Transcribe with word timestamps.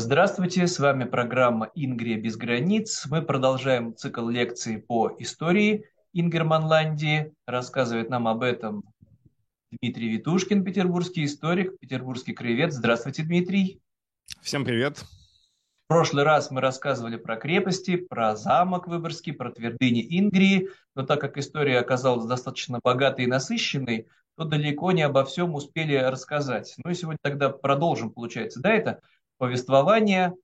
Здравствуйте, 0.00 0.68
с 0.68 0.78
вами 0.78 1.02
программа 1.02 1.72
«Ингрия 1.74 2.16
без 2.18 2.36
границ». 2.36 3.04
Мы 3.10 3.20
продолжаем 3.20 3.96
цикл 3.96 4.28
лекций 4.28 4.78
по 4.78 5.16
истории 5.18 5.86
Ингерманландии. 6.12 7.32
Рассказывает 7.48 8.08
нам 8.08 8.28
об 8.28 8.44
этом 8.44 8.84
Дмитрий 9.72 10.10
Витушкин, 10.10 10.62
петербургский 10.62 11.24
историк, 11.24 11.76
петербургский 11.80 12.32
краевед. 12.32 12.72
Здравствуйте, 12.72 13.24
Дмитрий. 13.24 13.80
Всем 14.40 14.64
привет. 14.64 14.98
В 14.98 15.88
прошлый 15.88 16.22
раз 16.22 16.52
мы 16.52 16.60
рассказывали 16.60 17.16
про 17.16 17.34
крепости, 17.34 17.96
про 17.96 18.36
замок 18.36 18.86
Выборгский, 18.86 19.32
про 19.32 19.50
твердыни 19.50 20.06
Ингрии, 20.16 20.68
но 20.94 21.02
так 21.02 21.20
как 21.20 21.38
история 21.38 21.80
оказалась 21.80 22.26
достаточно 22.26 22.78
богатой 22.84 23.24
и 23.24 23.28
насыщенной, 23.28 24.06
то 24.36 24.44
далеко 24.44 24.92
не 24.92 25.02
обо 25.02 25.24
всем 25.24 25.56
успели 25.56 25.96
рассказать. 25.96 26.76
Ну 26.84 26.92
и 26.92 26.94
сегодня 26.94 27.18
тогда 27.20 27.50
продолжим, 27.50 28.12
получается, 28.12 28.60
да, 28.60 28.72
это 28.72 29.00
повествование, 29.38 30.34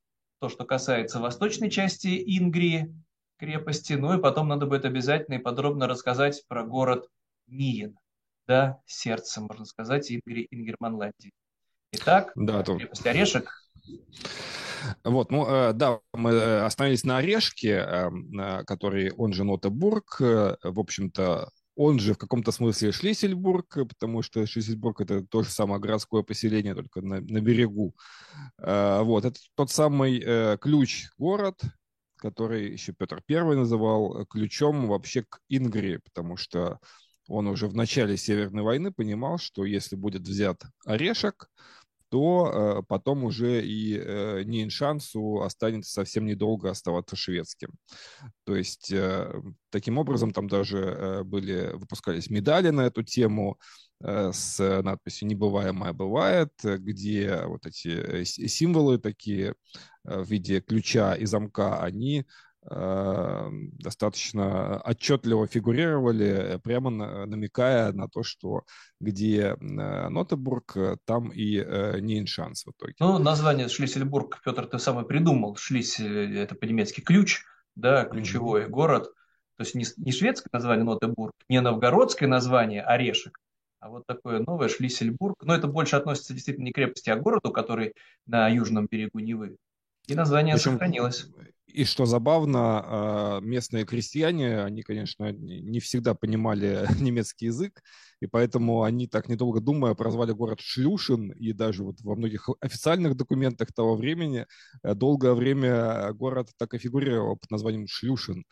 то, 0.40 0.48
что 0.48 0.64
касается 0.64 1.20
восточной 1.20 1.70
части 1.70 2.22
Ингрии, 2.38 2.94
крепости, 3.38 3.94
ну 3.94 4.16
и 4.16 4.22
потом 4.22 4.48
надо 4.48 4.66
будет 4.66 4.84
обязательно 4.84 5.34
и 5.34 5.42
подробно 5.42 5.86
рассказать 5.86 6.42
про 6.48 6.64
город 6.64 7.08
Ниен, 7.46 7.98
да, 8.46 8.80
сердце, 8.86 9.40
можно 9.40 9.64
сказать, 9.64 10.10
Ингри, 10.10 10.46
Ингерманландии. 10.50 11.32
Итак, 11.92 12.32
да, 12.34 12.62
то... 12.62 12.76
крепость 12.76 13.06
Орешек. 13.06 13.50
Вот, 15.02 15.30
ну 15.30 15.46
э, 15.46 15.72
да, 15.72 16.00
мы 16.12 16.30
э, 16.32 16.60
остановились 16.60 17.04
на 17.04 17.18
Орешке, 17.18 17.70
э, 17.70 18.64
который, 18.66 19.12
он 19.12 19.32
же 19.32 19.44
Нотебург, 19.44 20.20
в 20.20 20.80
общем-то, 20.80 21.48
он 21.76 21.98
же 21.98 22.14
в 22.14 22.18
каком-то 22.18 22.52
смысле 22.52 22.92
Шлиссельбург, 22.92 23.88
потому 23.88 24.22
что 24.22 24.46
Шлиссельбург 24.46 25.00
это 25.00 25.24
то 25.26 25.42
же 25.42 25.50
самое 25.50 25.80
городское 25.80 26.22
поселение, 26.22 26.74
только 26.74 27.00
на, 27.00 27.20
на 27.20 27.40
берегу. 27.40 27.94
А, 28.58 29.02
вот, 29.02 29.24
это 29.24 29.38
тот 29.54 29.70
самый 29.70 30.22
э, 30.24 30.56
ключ-город, 30.60 31.60
который 32.16 32.72
еще 32.72 32.92
Петр 32.92 33.22
I 33.28 33.56
называл 33.56 34.24
ключом 34.26 34.86
вообще 34.86 35.24
к 35.28 35.40
Ингрии, 35.48 35.98
потому 35.98 36.36
что 36.36 36.78
он 37.28 37.46
уже 37.48 37.68
в 37.68 37.74
начале 37.74 38.16
Северной 38.16 38.62
войны 38.62 38.92
понимал, 38.92 39.38
что 39.38 39.64
если 39.64 39.96
будет 39.96 40.22
взят 40.22 40.62
орешек, 40.84 41.48
то 42.14 42.78
э, 42.78 42.82
потом 42.86 43.24
уже 43.24 43.66
и 43.66 43.98
э, 43.98 44.44
Нейншансу 44.44 45.42
останется 45.42 45.90
совсем 45.90 46.26
недолго 46.26 46.70
оставаться 46.70 47.16
шведским. 47.16 47.70
То 48.44 48.54
есть 48.54 48.92
э, 48.92 49.34
таким 49.70 49.98
образом 49.98 50.32
там 50.32 50.46
даже 50.46 51.22
были, 51.24 51.72
выпускались 51.74 52.30
медали 52.30 52.70
на 52.70 52.82
эту 52.82 53.02
тему 53.02 53.58
с 54.00 54.58
надписью 54.82 55.26
«Небываемое 55.26 55.92
бывает», 55.92 56.52
где 56.62 57.42
вот 57.46 57.66
эти 57.66 58.22
символы 58.22 58.98
такие 58.98 59.56
в 60.04 60.24
виде 60.24 60.60
ключа 60.60 61.14
и 61.14 61.24
замка, 61.24 61.82
они 61.82 62.26
достаточно 62.68 64.80
отчетливо 64.84 65.46
фигурировали, 65.46 66.58
прямо 66.62 67.26
намекая 67.26 67.92
на 67.92 68.08
то, 68.08 68.22
что 68.22 68.64
где 69.00 69.40
э, 69.40 70.08
Нотебург, 70.08 70.76
там 71.04 71.30
и 71.30 71.58
э, 71.58 72.00
Нейншанс 72.00 72.64
в 72.64 72.70
итоге. 72.70 72.94
Ну, 73.00 73.18
название 73.18 73.68
Шлиссельбург, 73.68 74.40
Петр, 74.42 74.66
ты 74.66 74.78
самый 74.78 75.04
придумал. 75.04 75.56
Шлиссель– 75.56 76.38
это 76.38 76.54
по-немецки 76.54 77.00
ключ, 77.00 77.42
да, 77.74 78.04
ключевой 78.04 78.62
mm-hmm. 78.62 78.70
город. 78.70 79.10
То 79.56 79.62
есть 79.62 79.74
не, 79.74 79.84
не 79.98 80.12
шведское 80.12 80.48
название 80.52 80.84
Нотебург, 80.84 81.34
не 81.48 81.60
новгородское 81.60 82.28
название 82.28 82.82
Орешек, 82.82 83.38
а 83.78 83.90
вот 83.90 84.04
такое 84.06 84.40
новое 84.40 84.68
Шлиссельбург. 84.68 85.42
Но 85.42 85.54
это 85.54 85.68
больше 85.68 85.96
относится 85.96 86.32
действительно 86.32 86.64
не 86.64 86.72
к 86.72 86.74
крепости, 86.74 87.10
а 87.10 87.16
к 87.16 87.22
городу, 87.22 87.52
который 87.52 87.92
на 88.26 88.48
южном 88.48 88.86
берегу 88.90 89.18
Невы. 89.18 89.56
И 90.06 90.14
название 90.14 90.56
Причем, 90.56 90.72
сохранилось. 90.72 91.26
И 91.74 91.84
что 91.84 92.06
забавно, 92.06 92.60
а, 92.84 93.40
местные 93.40 93.84
крестьяне, 93.84 94.62
они, 94.62 94.82
конечно, 94.82 95.32
не 95.32 95.80
всегда 95.80 96.14
понимали 96.14 96.86
немецкий 97.00 97.46
язык, 97.46 97.82
и 98.20 98.28
поэтому 98.28 98.84
они, 98.84 99.08
так 99.08 99.28
недолго 99.28 99.60
думая, 99.60 99.94
прозвали 99.94 100.30
город 100.30 100.60
Шлюшин, 100.60 101.32
и 101.32 101.52
даже 101.52 101.82
вот 101.82 101.96
во 102.02 102.14
многих 102.14 102.48
официальных 102.60 103.16
документах 103.16 103.72
того 103.74 103.96
времени 103.96 104.46
э, 104.84 104.94
долгое 104.94 105.34
время 105.34 106.12
город 106.12 106.50
так 106.58 106.74
и 106.74 106.78
фигурировал 106.78 107.38
под 107.38 107.50
названием 107.50 107.88
Шлюшин. 107.88 108.44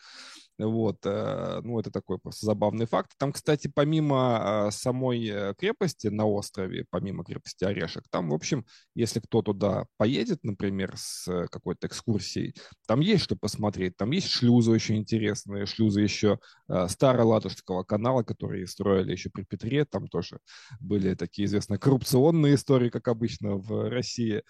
Вот, 0.59 0.99
э, 1.05 1.61
ну, 1.63 1.79
это 1.79 1.89
такой 1.89 2.19
просто 2.19 2.45
забавный 2.45 2.85
факт. 2.85 3.11
Там, 3.17 3.31
кстати, 3.31 3.71
помимо 3.73 4.67
а, 4.67 4.71
самой 4.71 5.25
э, 5.27 5.53
крепости 5.57 6.07
на 6.07 6.25
острове, 6.25 6.85
помимо 6.91 7.23
крепости 7.23 7.63
Орешек, 7.63 8.03
там, 8.11 8.29
в 8.29 8.33
общем, 8.35 8.65
если 8.93 9.19
кто 9.19 9.41
туда 9.41 9.85
поедет, 9.97 10.43
например, 10.43 10.93
с 10.95 11.27
э, 11.27 11.47
какой-то 11.49 11.87
экскурсией, 11.87 12.53
там 12.87 12.99
есть 12.99 13.23
что 13.23 13.35
посмотреть. 13.35 13.97
Там 13.97 14.11
есть 14.11 14.29
шлюзы 14.29 14.71
очень 14.71 14.97
интересные, 14.97 15.65
шлюзы 15.65 16.01
еще 16.01 16.39
Староладожского 16.67 17.83
канала, 17.83 18.23
которые 18.23 18.67
строили 18.67 19.11
еще 19.11 19.29
при 19.29 19.43
Петре. 19.43 19.85
Там 19.85 20.07
тоже 20.07 20.39
были 20.79 21.15
такие 21.15 21.45
известные 21.45 21.79
коррупционные 21.79 22.55
истории, 22.55 22.89
как 22.89 23.07
обычно 23.07 23.55
в 23.55 23.89
России. 23.89 24.43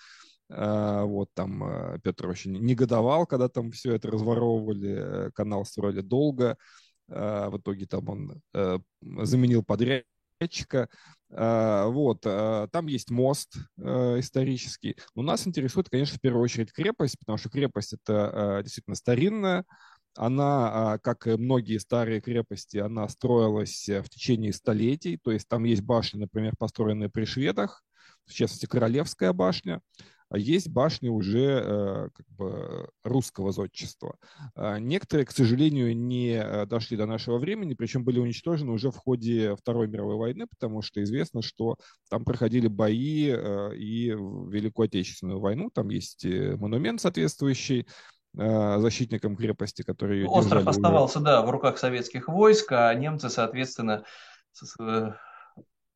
А, 0.56 1.04
вот 1.06 1.30
там 1.34 1.64
э, 1.64 2.00
Петр 2.04 2.28
очень 2.28 2.54
негодовал, 2.60 3.26
когда 3.26 3.50
там 3.50 3.72
все 3.72 3.96
это 3.96 4.12
разворовывали, 4.12 5.32
канал 5.34 5.66
строили 5.66 6.02
долго. 6.02 6.58
В 7.08 7.58
итоге 7.58 7.86
там 7.86 8.08
он 8.08 8.42
э, 8.54 8.80
заменил 9.02 9.64
подрядчика. 9.64 10.90
Вот, 11.30 12.22
там 12.22 12.88
есть 12.88 13.10
мост 13.10 13.56
э, 13.78 14.20
исторический. 14.20 14.98
Но 15.16 15.24
нас 15.24 15.48
интересует, 15.48 15.90
конечно, 15.90 16.18
в 16.18 16.22
первую 16.22 16.44
очередь 16.44 16.72
крепость, 16.72 17.18
потому 17.18 17.38
что 17.38 17.50
крепость 17.50 17.94
это 17.94 18.62
действительно 18.64 18.96
старинная. 18.96 19.66
Она, 20.16 21.00
как 21.02 21.28
и 21.28 21.38
многие 21.38 21.78
старые 21.80 22.22
крепости, 22.22 22.78
она 22.78 23.08
строилась 23.10 23.88
в 23.88 24.10
течение 24.10 24.54
столетий. 24.54 25.18
То 25.18 25.32
есть 25.32 25.48
там 25.48 25.64
есть 25.64 25.82
башни, 25.82 26.20
например, 26.20 26.54
построенные 26.58 27.10
при 27.10 27.26
шведах, 27.26 27.84
в 28.26 28.34
частности, 28.34 28.68
Королевская 28.68 29.34
башня. 29.34 29.82
А 30.34 30.38
есть 30.40 30.68
башни 30.68 31.10
уже 31.10 31.62
э, 31.64 32.10
как 32.12 32.26
бы 32.30 32.90
русского 33.04 33.52
зодчества. 33.52 34.18
А 34.56 34.80
некоторые, 34.80 35.28
к 35.28 35.32
сожалению, 35.32 35.96
не 35.96 36.32
э, 36.44 36.66
дошли 36.66 36.98
до 36.98 37.06
нашего 37.06 37.38
времени, 37.38 37.76
причем 37.76 38.04
были 38.04 38.18
уничтожены 38.18 38.72
уже 38.72 38.90
в 38.90 38.96
ходе 38.96 39.56
Второй 39.56 39.88
мировой 39.88 40.16
войны, 40.16 40.48
потому 40.48 40.82
что 40.82 41.04
известно, 41.04 41.44
что 41.44 41.78
там 42.10 42.26
проходили 42.26 42.66
бои 42.66 43.30
э, 43.30 43.76
и 43.76 44.12
в 44.12 44.50
Великую 44.50 44.88
Отечественную 44.88 45.40
войну. 45.40 45.70
Там 45.72 45.90
есть 45.90 46.26
монумент 46.26 47.00
соответствующий 47.00 47.88
защитникам 48.36 49.36
крепости, 49.36 49.84
которые 49.84 50.26
Остров 50.28 50.66
оставался, 50.66 51.20
уже. 51.20 51.26
да, 51.26 51.42
в 51.44 51.52
руках 51.52 51.78
советских 51.78 52.28
войск, 52.28 52.72
а 52.72 52.92
немцы, 52.96 53.30
соответственно, 53.30 54.04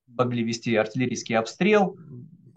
могли 0.05 0.43
вести 0.43 0.75
артиллерийский 0.75 1.35
обстрел 1.35 1.97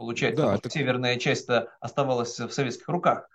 Получается, 0.01 0.43
да, 0.43 0.55
это... 0.55 0.71
северная 0.71 1.19
часть 1.19 1.47
оставалась 1.79 2.41
в 2.41 2.51
советских 2.53 2.89
руках. 2.89 3.29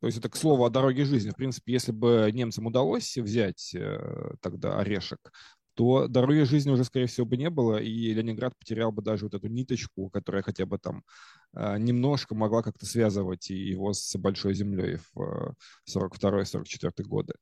То 0.00 0.06
есть 0.06 0.18
это 0.18 0.28
к 0.28 0.36
слову 0.36 0.66
о 0.66 0.68
дороге 0.68 1.06
жизни. 1.06 1.30
В 1.30 1.34
принципе, 1.34 1.72
если 1.72 1.92
бы 1.92 2.28
немцам 2.30 2.66
удалось 2.66 3.16
взять 3.16 3.74
э, 3.74 4.34
тогда 4.42 4.78
орешек, 4.78 5.32
то 5.72 6.06
дороги 6.06 6.42
жизни 6.42 6.70
уже, 6.70 6.84
скорее 6.84 7.06
всего, 7.06 7.24
бы 7.24 7.38
не 7.38 7.48
было, 7.48 7.78
и 7.78 8.12
Ленинград 8.12 8.52
потерял 8.58 8.92
бы 8.92 9.00
даже 9.00 9.24
вот 9.24 9.32
эту 9.32 9.48
ниточку, 9.48 10.10
которая 10.10 10.42
хотя 10.42 10.66
бы 10.66 10.76
там 10.76 11.04
э, 11.56 11.78
немножко 11.78 12.34
могла 12.34 12.62
как-то 12.62 12.84
связывать 12.84 13.48
его 13.48 13.94
с 13.94 14.14
Большой 14.18 14.52
землей 14.52 14.98
в 15.14 15.54
42-44 15.88 16.92
э, 16.98 17.02
годы. 17.04 17.32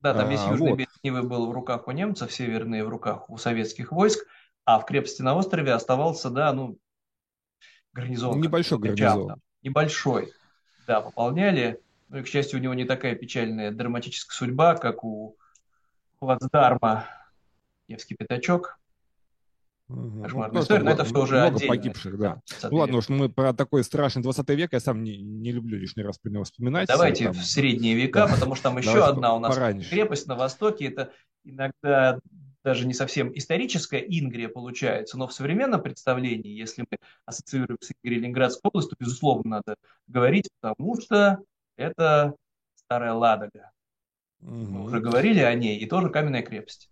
Да, 0.00 0.14
там 0.14 0.28
весь 0.28 0.40
а, 0.40 0.50
южный 0.50 0.70
вот. 0.70 0.80
берег 0.80 1.24
был 1.26 1.46
в 1.46 1.52
руках 1.52 1.86
у 1.86 1.92
немцев, 1.92 2.32
северные 2.32 2.82
в 2.82 2.88
руках 2.88 3.30
у 3.30 3.36
советских 3.36 3.92
войск, 3.92 4.26
а 4.64 4.80
в 4.80 4.84
крепости 4.84 5.22
на 5.22 5.36
острове 5.36 5.72
оставался, 5.72 6.28
да, 6.28 6.52
ну, 6.52 6.76
гарнизон. 7.94 8.40
Небольшой 8.40 8.78
гарнизон. 8.78 9.28
Там, 9.28 9.40
небольшой. 9.62 10.32
Да, 10.86 11.00
пополняли. 11.00 11.80
Ну 12.08 12.18
и, 12.18 12.22
к 12.22 12.26
счастью, 12.26 12.58
у 12.58 12.62
него 12.62 12.74
не 12.74 12.84
такая 12.84 13.14
печальная 13.14 13.70
драматическая 13.70 14.36
судьба, 14.36 14.76
как 14.76 15.04
у 15.04 15.36
плацдарма 16.18 17.06
Невский 17.88 18.14
пятачок. 18.14 18.78
Угу. 19.88 20.22
Кошмарная 20.22 20.54
ну, 20.54 20.62
история, 20.62 20.82
но 20.82 20.90
это 20.90 21.04
все 21.04 21.20
уже 21.20 21.34
много 21.34 21.56
отдельно. 21.56 21.74
погибших, 21.74 22.18
да. 22.18 22.40
Ну 22.70 22.78
ладно, 22.78 22.96
уж 22.98 23.08
мы 23.10 23.28
про 23.28 23.52
такой 23.52 23.84
страшный 23.84 24.22
20 24.22 24.48
век, 24.50 24.72
я 24.72 24.80
сам 24.80 25.02
не, 25.02 25.18
не 25.18 25.52
люблю 25.52 25.78
лишний 25.78 26.02
раз 26.02 26.18
про 26.18 26.30
него 26.30 26.44
вспоминать. 26.44 26.88
Давайте 26.88 27.24
там... 27.24 27.34
в 27.34 27.44
средние 27.44 27.94
века, 27.94 28.26
да. 28.26 28.34
потому 28.34 28.54
что 28.54 28.70
там 28.70 28.78
еще 28.78 29.04
одна 29.04 29.34
у 29.34 29.40
нас 29.40 29.54
пораньше. 29.54 29.90
крепость 29.90 30.26
на 30.26 30.36
востоке, 30.36 30.86
это 30.86 31.12
иногда 31.44 32.18
даже 32.64 32.86
не 32.86 32.94
совсем 32.94 33.30
историческая 33.36 33.98
Ингрия 33.98 34.48
получается, 34.48 35.18
но 35.18 35.28
в 35.28 35.34
современном 35.34 35.82
представлении, 35.82 36.50
если 36.50 36.86
мы 36.90 36.98
ассоциируем 37.26 37.78
с 37.80 37.92
Ингрией 37.92 38.20
Ленинградской 38.20 38.68
областью, 38.68 38.96
безусловно, 38.98 39.62
надо 39.66 39.76
говорить, 40.06 40.48
потому 40.60 40.98
что 41.00 41.38
это 41.76 42.34
Старая 42.76 43.12
Ладога. 43.12 43.70
Угу. 44.40 44.50
Мы 44.50 44.84
уже 44.84 45.00
говорили 45.00 45.40
о 45.40 45.54
ней, 45.54 45.78
и 45.78 45.86
тоже 45.86 46.08
каменная 46.08 46.42
крепость. 46.42 46.90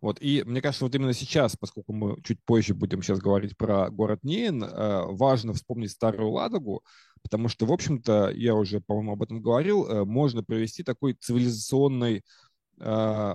Вот, 0.00 0.18
и 0.20 0.42
мне 0.44 0.60
кажется, 0.60 0.84
вот 0.84 0.94
именно 0.94 1.12
сейчас, 1.12 1.56
поскольку 1.56 1.92
мы 1.92 2.20
чуть 2.22 2.42
позже 2.44 2.74
будем 2.74 3.02
сейчас 3.02 3.18
говорить 3.20 3.56
про 3.56 3.90
город 3.90 4.20
Нейн, 4.22 4.62
э, 4.62 5.02
важно 5.06 5.54
вспомнить 5.54 5.92
Старую 5.92 6.30
Ладогу, 6.30 6.82
потому 7.22 7.48
что, 7.48 7.66
в 7.66 7.72
общем-то, 7.72 8.30
я 8.34 8.54
уже, 8.54 8.80
по-моему, 8.80 9.12
об 9.12 9.22
этом 9.22 9.40
говорил, 9.40 9.86
э, 9.86 10.04
можно 10.04 10.42
провести 10.42 10.82
такой 10.82 11.14
цивилизационный 11.14 12.24
э, 12.80 13.34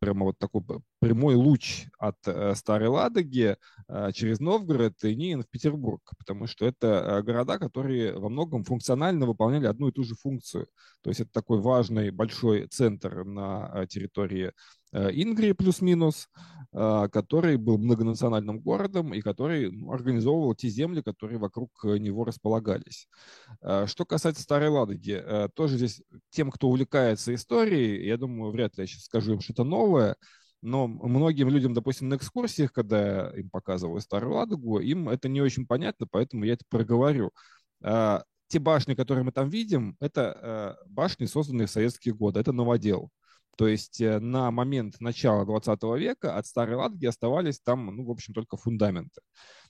прямо 0.00 0.24
вот 0.24 0.38
такой 0.38 0.62
прямой 0.98 1.34
луч 1.34 1.86
от 1.98 2.16
э, 2.26 2.54
Старой 2.56 2.88
Ладоги 2.88 3.56
э, 3.86 4.12
через 4.12 4.40
Новгород 4.40 5.04
и 5.04 5.14
Нин 5.14 5.42
в 5.42 5.48
Петербург, 5.48 6.00
потому 6.18 6.46
что 6.46 6.66
это 6.66 6.86
э, 6.86 7.22
города, 7.22 7.58
которые 7.58 8.18
во 8.18 8.30
многом 8.30 8.64
функционально 8.64 9.26
выполняли 9.26 9.66
одну 9.66 9.88
и 9.88 9.92
ту 9.92 10.02
же 10.02 10.14
функцию. 10.14 10.66
То 11.02 11.10
есть 11.10 11.20
это 11.20 11.30
такой 11.30 11.60
важный 11.60 12.10
большой 12.10 12.66
центр 12.66 13.24
на 13.24 13.86
территории 13.86 14.52
Ингрии 14.92 15.52
плюс-минус, 15.52 16.28
который 16.72 17.56
был 17.56 17.78
многонациональным 17.78 18.60
городом 18.60 19.12
и 19.12 19.20
который 19.20 19.72
ну, 19.72 19.92
организовывал 19.92 20.54
те 20.54 20.68
земли, 20.68 21.02
которые 21.02 21.38
вокруг 21.38 21.70
него 21.84 22.24
располагались. 22.24 23.08
Что 23.60 24.04
касается 24.04 24.42
Старой 24.42 24.68
Ладоги, 24.68 25.22
тоже 25.54 25.76
здесь 25.76 26.00
тем, 26.30 26.50
кто 26.50 26.68
увлекается 26.68 27.34
историей, 27.34 28.06
я 28.06 28.16
думаю, 28.16 28.52
вряд 28.52 28.76
ли 28.78 28.82
я 28.82 28.86
сейчас 28.86 29.04
скажу 29.04 29.32
им 29.32 29.40
что-то 29.40 29.64
новое, 29.64 30.14
но 30.62 30.86
многим 30.86 31.48
людям, 31.48 31.74
допустим, 31.74 32.08
на 32.08 32.16
экскурсиях, 32.16 32.72
когда 32.72 33.30
им 33.30 33.50
показываю 33.50 34.00
Старую 34.00 34.34
Ладогу, 34.34 34.78
им 34.78 35.08
это 35.08 35.28
не 35.28 35.40
очень 35.40 35.66
понятно, 35.66 36.06
поэтому 36.08 36.44
я 36.44 36.52
это 36.52 36.64
проговорю. 36.68 37.32
Те 37.82 38.58
башни, 38.58 38.94
которые 38.94 39.24
мы 39.24 39.32
там 39.32 39.48
видим, 39.48 39.96
это 40.00 40.76
башни, 40.86 41.26
созданные 41.26 41.66
в 41.66 41.70
советские 41.70 42.14
годы, 42.14 42.40
это 42.40 42.52
новодел. 42.52 43.10
То 43.56 43.68
есть 43.68 44.00
э, 44.00 44.18
на 44.20 44.50
момент 44.50 45.00
начала 45.00 45.44
20 45.44 45.82
века 45.98 46.36
от 46.36 46.46
Старой 46.46 46.76
Ладоги 46.76 47.06
оставались 47.06 47.60
там, 47.60 47.86
ну, 47.94 48.04
в 48.04 48.10
общем, 48.10 48.34
только 48.34 48.56
фундаменты. 48.56 49.20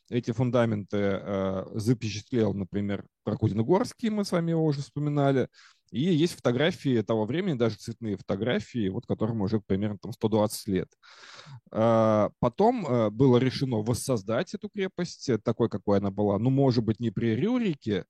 Эти 0.08 0.32
фундаменты 0.32 0.96
э, 0.96 1.64
запечатлел, 1.74 2.52
например, 2.52 3.06
Прокудин-Горский, 3.24 4.10
мы 4.10 4.24
с 4.24 4.32
вами 4.32 4.50
его 4.50 4.64
уже 4.64 4.80
вспоминали, 4.80 5.48
и 5.90 6.02
есть 6.02 6.34
фотографии 6.34 7.02
того 7.02 7.24
времени, 7.24 7.58
даже 7.58 7.76
цветные 7.76 8.16
фотографии, 8.16 8.88
вот 8.88 9.06
которым 9.06 9.40
уже 9.40 9.60
примерно 9.60 9.98
там 9.98 10.12
120 10.12 10.68
лет. 10.68 10.88
А, 11.72 12.30
потом 12.38 12.86
э, 12.86 13.10
было 13.10 13.38
решено 13.38 13.78
воссоздать 13.78 14.54
эту 14.54 14.68
крепость 14.68 15.28
э, 15.28 15.38
такой, 15.38 15.68
какой 15.68 15.98
она 15.98 16.10
была. 16.10 16.38
Ну, 16.38 16.50
может 16.50 16.84
быть, 16.84 17.00
не 17.00 17.10
при 17.10 17.34
Рюрике, 17.34 18.04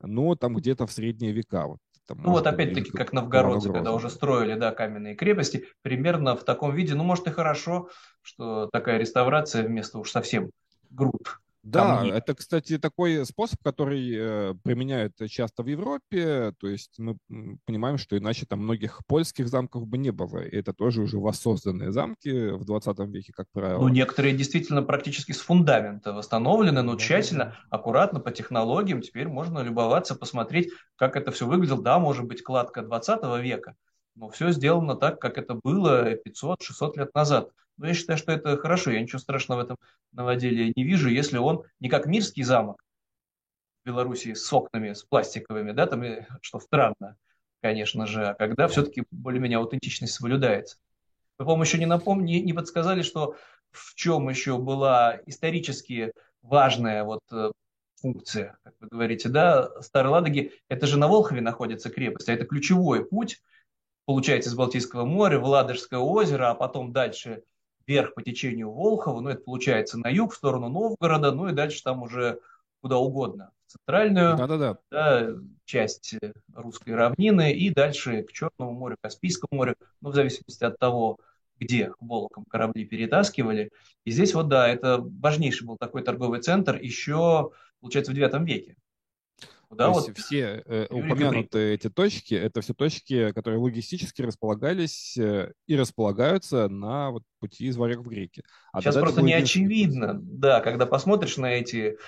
но 0.00 0.36
там 0.36 0.54
где-то 0.54 0.86
в 0.86 0.92
средние 0.92 1.32
века. 1.32 1.66
Вот, 1.66 1.78
там, 2.08 2.22
ну 2.22 2.30
вот 2.30 2.46
опять-таки, 2.46 2.90
как 2.90 3.12
новгородцы, 3.12 3.70
когда 3.70 3.92
уже 3.92 4.08
строили 4.08 4.54
да, 4.54 4.72
каменные 4.72 5.14
крепости, 5.14 5.66
примерно 5.82 6.34
в 6.36 6.42
таком 6.42 6.74
виде, 6.74 6.94
ну 6.94 7.04
может 7.04 7.26
и 7.26 7.30
хорошо, 7.30 7.90
что 8.22 8.68
такая 8.72 8.98
реставрация 8.98 9.62
вместо 9.62 9.98
уж 9.98 10.10
совсем 10.10 10.50
груд 10.90 11.38
да, 11.70 11.96
камней. 11.96 12.12
это, 12.12 12.34
кстати, 12.34 12.78
такой 12.78 13.24
способ, 13.26 13.62
который 13.62 14.12
э, 14.14 14.54
применяют 14.62 15.14
часто 15.28 15.62
в 15.62 15.66
Европе. 15.66 16.52
То 16.58 16.68
есть 16.68 16.98
мы 16.98 17.16
понимаем, 17.64 17.98
что 17.98 18.16
иначе 18.16 18.46
там 18.46 18.60
многих 18.60 19.00
польских 19.06 19.48
замков 19.48 19.86
бы 19.86 19.98
не 19.98 20.10
было. 20.10 20.44
И 20.44 20.56
это 20.56 20.72
тоже 20.72 21.02
уже 21.02 21.18
воссозданные 21.18 21.92
замки 21.92 22.50
в 22.50 22.64
20 22.64 22.98
веке, 23.10 23.32
как 23.34 23.46
правило. 23.52 23.80
Ну, 23.80 23.88
некоторые 23.88 24.34
действительно 24.34 24.82
практически 24.82 25.32
с 25.32 25.40
фундамента 25.40 26.12
восстановлены, 26.12 26.82
но 26.82 26.96
тщательно, 26.96 27.56
аккуратно, 27.70 28.20
по 28.20 28.30
технологиям. 28.30 29.02
Теперь 29.02 29.28
можно 29.28 29.60
любоваться, 29.60 30.14
посмотреть, 30.14 30.70
как 30.96 31.16
это 31.16 31.30
все 31.30 31.46
выглядело. 31.46 31.82
Да, 31.82 31.98
может 31.98 32.24
быть, 32.24 32.42
кладка 32.42 32.82
20 32.82 33.42
века, 33.42 33.74
но 34.14 34.28
все 34.30 34.50
сделано 34.52 34.96
так, 34.96 35.20
как 35.20 35.38
это 35.38 35.54
было 35.54 36.14
500-600 36.14 36.98
лет 36.98 37.14
назад. 37.14 37.50
Но 37.78 37.86
я 37.86 37.94
считаю, 37.94 38.18
что 38.18 38.32
это 38.32 38.56
хорошо, 38.56 38.90
я 38.90 39.00
ничего 39.00 39.18
страшного 39.20 39.60
в 39.60 39.64
этом 39.64 39.76
новоделии 40.12 40.72
не 40.74 40.84
вижу, 40.84 41.08
если 41.08 41.38
он 41.38 41.64
не 41.80 41.88
как 41.88 42.06
Мирский 42.06 42.42
замок 42.42 42.84
в 43.82 43.86
Белоруссии 43.86 44.34
с 44.34 44.52
окнами, 44.52 44.92
с 44.92 45.04
пластиковыми, 45.04 45.72
да, 45.72 45.86
там, 45.86 46.04
что 46.42 46.58
странно, 46.58 47.16
конечно 47.62 48.06
же, 48.06 48.24
а 48.24 48.34
когда 48.34 48.66
все-таки 48.68 49.04
более-менее 49.12 49.58
аутентичность 49.58 50.14
соблюдается. 50.14 50.76
Вы, 51.38 51.44
по-моему, 51.44 51.62
еще 51.62 51.78
не 51.78 51.86
напомнили, 51.86 52.40
не 52.40 52.52
подсказали, 52.52 53.02
что 53.02 53.36
в 53.70 53.94
чем 53.94 54.28
еще 54.28 54.58
была 54.58 55.20
исторически 55.26 56.12
важная 56.42 57.04
вот 57.04 57.20
э, 57.30 57.52
функция, 58.00 58.58
как 58.64 58.74
вы 58.80 58.88
говорите, 58.88 59.28
да, 59.28 59.80
Старой 59.82 60.10
Ладоги, 60.10 60.52
это 60.68 60.88
же 60.88 60.98
на 60.98 61.06
Волхове 61.06 61.40
находится 61.40 61.90
крепость, 61.90 62.28
а 62.28 62.32
это 62.32 62.44
ключевой 62.44 63.04
путь, 63.04 63.40
получается, 64.04 64.50
из 64.50 64.54
Балтийского 64.54 65.04
моря 65.04 65.38
в 65.38 65.44
Ладожское 65.44 66.00
озеро, 66.00 66.50
а 66.50 66.54
потом 66.54 66.92
дальше 66.92 67.44
вверх 67.88 68.14
по 68.14 68.22
течению 68.22 68.70
Волхова, 68.70 69.20
ну, 69.20 69.30
это 69.30 69.40
получается 69.40 69.98
на 69.98 70.08
юг, 70.08 70.32
в 70.32 70.36
сторону 70.36 70.68
Новгорода, 70.68 71.32
ну, 71.32 71.48
и 71.48 71.52
дальше 71.52 71.82
там 71.82 72.02
уже 72.02 72.38
куда 72.80 72.98
угодно, 72.98 73.50
в 73.66 73.72
центральную 73.72 74.36
Да-да-да. 74.36 74.78
Да, 74.90 75.28
часть 75.64 76.14
русской 76.54 76.94
равнины 76.94 77.52
и 77.52 77.70
дальше 77.70 78.22
к 78.22 78.32
Черному 78.32 78.72
морю, 78.72 78.96
Каспийскому 79.00 79.56
морю, 79.56 79.74
ну, 80.02 80.10
в 80.10 80.14
зависимости 80.14 80.62
от 80.62 80.78
того, 80.78 81.18
где 81.58 81.92
Волоком 81.98 82.44
корабли 82.44 82.84
перетаскивали. 82.84 83.70
И 84.04 84.12
здесь 84.12 84.34
вот, 84.34 84.48
да, 84.48 84.68
это 84.68 84.98
важнейший 85.00 85.66
был 85.66 85.76
такой 85.76 86.02
торговый 86.02 86.40
центр 86.40 86.76
еще, 86.76 87.50
получается, 87.80 88.12
в 88.12 88.14
IX 88.14 88.44
веке. 88.44 88.76
Да, 89.70 89.86
То 89.86 89.92
вот 89.92 90.08
есть 90.08 90.18
все 90.18 90.62
э, 90.64 90.86
упомянутые 90.88 91.74
эти 91.74 91.90
точки, 91.90 92.34
это 92.34 92.62
все 92.62 92.72
точки, 92.72 93.32
которые 93.32 93.60
логистически 93.60 94.22
располагались 94.22 95.16
э, 95.18 95.52
и 95.66 95.76
располагаются 95.76 96.68
на 96.68 97.10
вот, 97.10 97.22
пути 97.38 97.66
из 97.66 97.76
Варяг 97.76 97.98
в 97.98 98.08
Греки. 98.08 98.42
А 98.72 98.80
Сейчас 98.80 98.96
просто 98.96 99.20
не 99.20 99.34
очевидно, 99.34 100.18
да, 100.22 100.60
когда 100.60 100.86
посмотришь 100.86 101.36
на 101.36 101.52
эти 101.52 101.98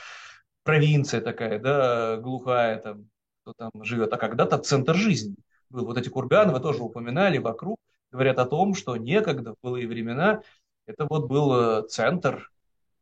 провинция 0.62 1.20
такая, 1.20 1.58
да, 1.58 2.16
глухая, 2.16 2.78
там, 2.78 3.10
кто 3.42 3.52
там 3.52 3.70
живет, 3.84 4.10
а 4.12 4.16
когда-то 4.16 4.56
центр 4.56 4.94
жизни 4.94 5.36
был. 5.68 5.84
Вот 5.84 5.98
эти 5.98 6.08
курганы 6.08 6.52
вы 6.52 6.60
тоже 6.60 6.82
упоминали 6.82 7.36
вокруг, 7.36 7.78
говорят 8.10 8.38
о 8.38 8.46
том, 8.46 8.74
что 8.74 8.96
некогда, 8.96 9.52
в 9.52 9.56
былые 9.62 9.86
времена, 9.86 10.42
это 10.86 11.06
вот 11.08 11.28
был 11.28 11.54
э, 11.54 11.88
центр 11.88 12.50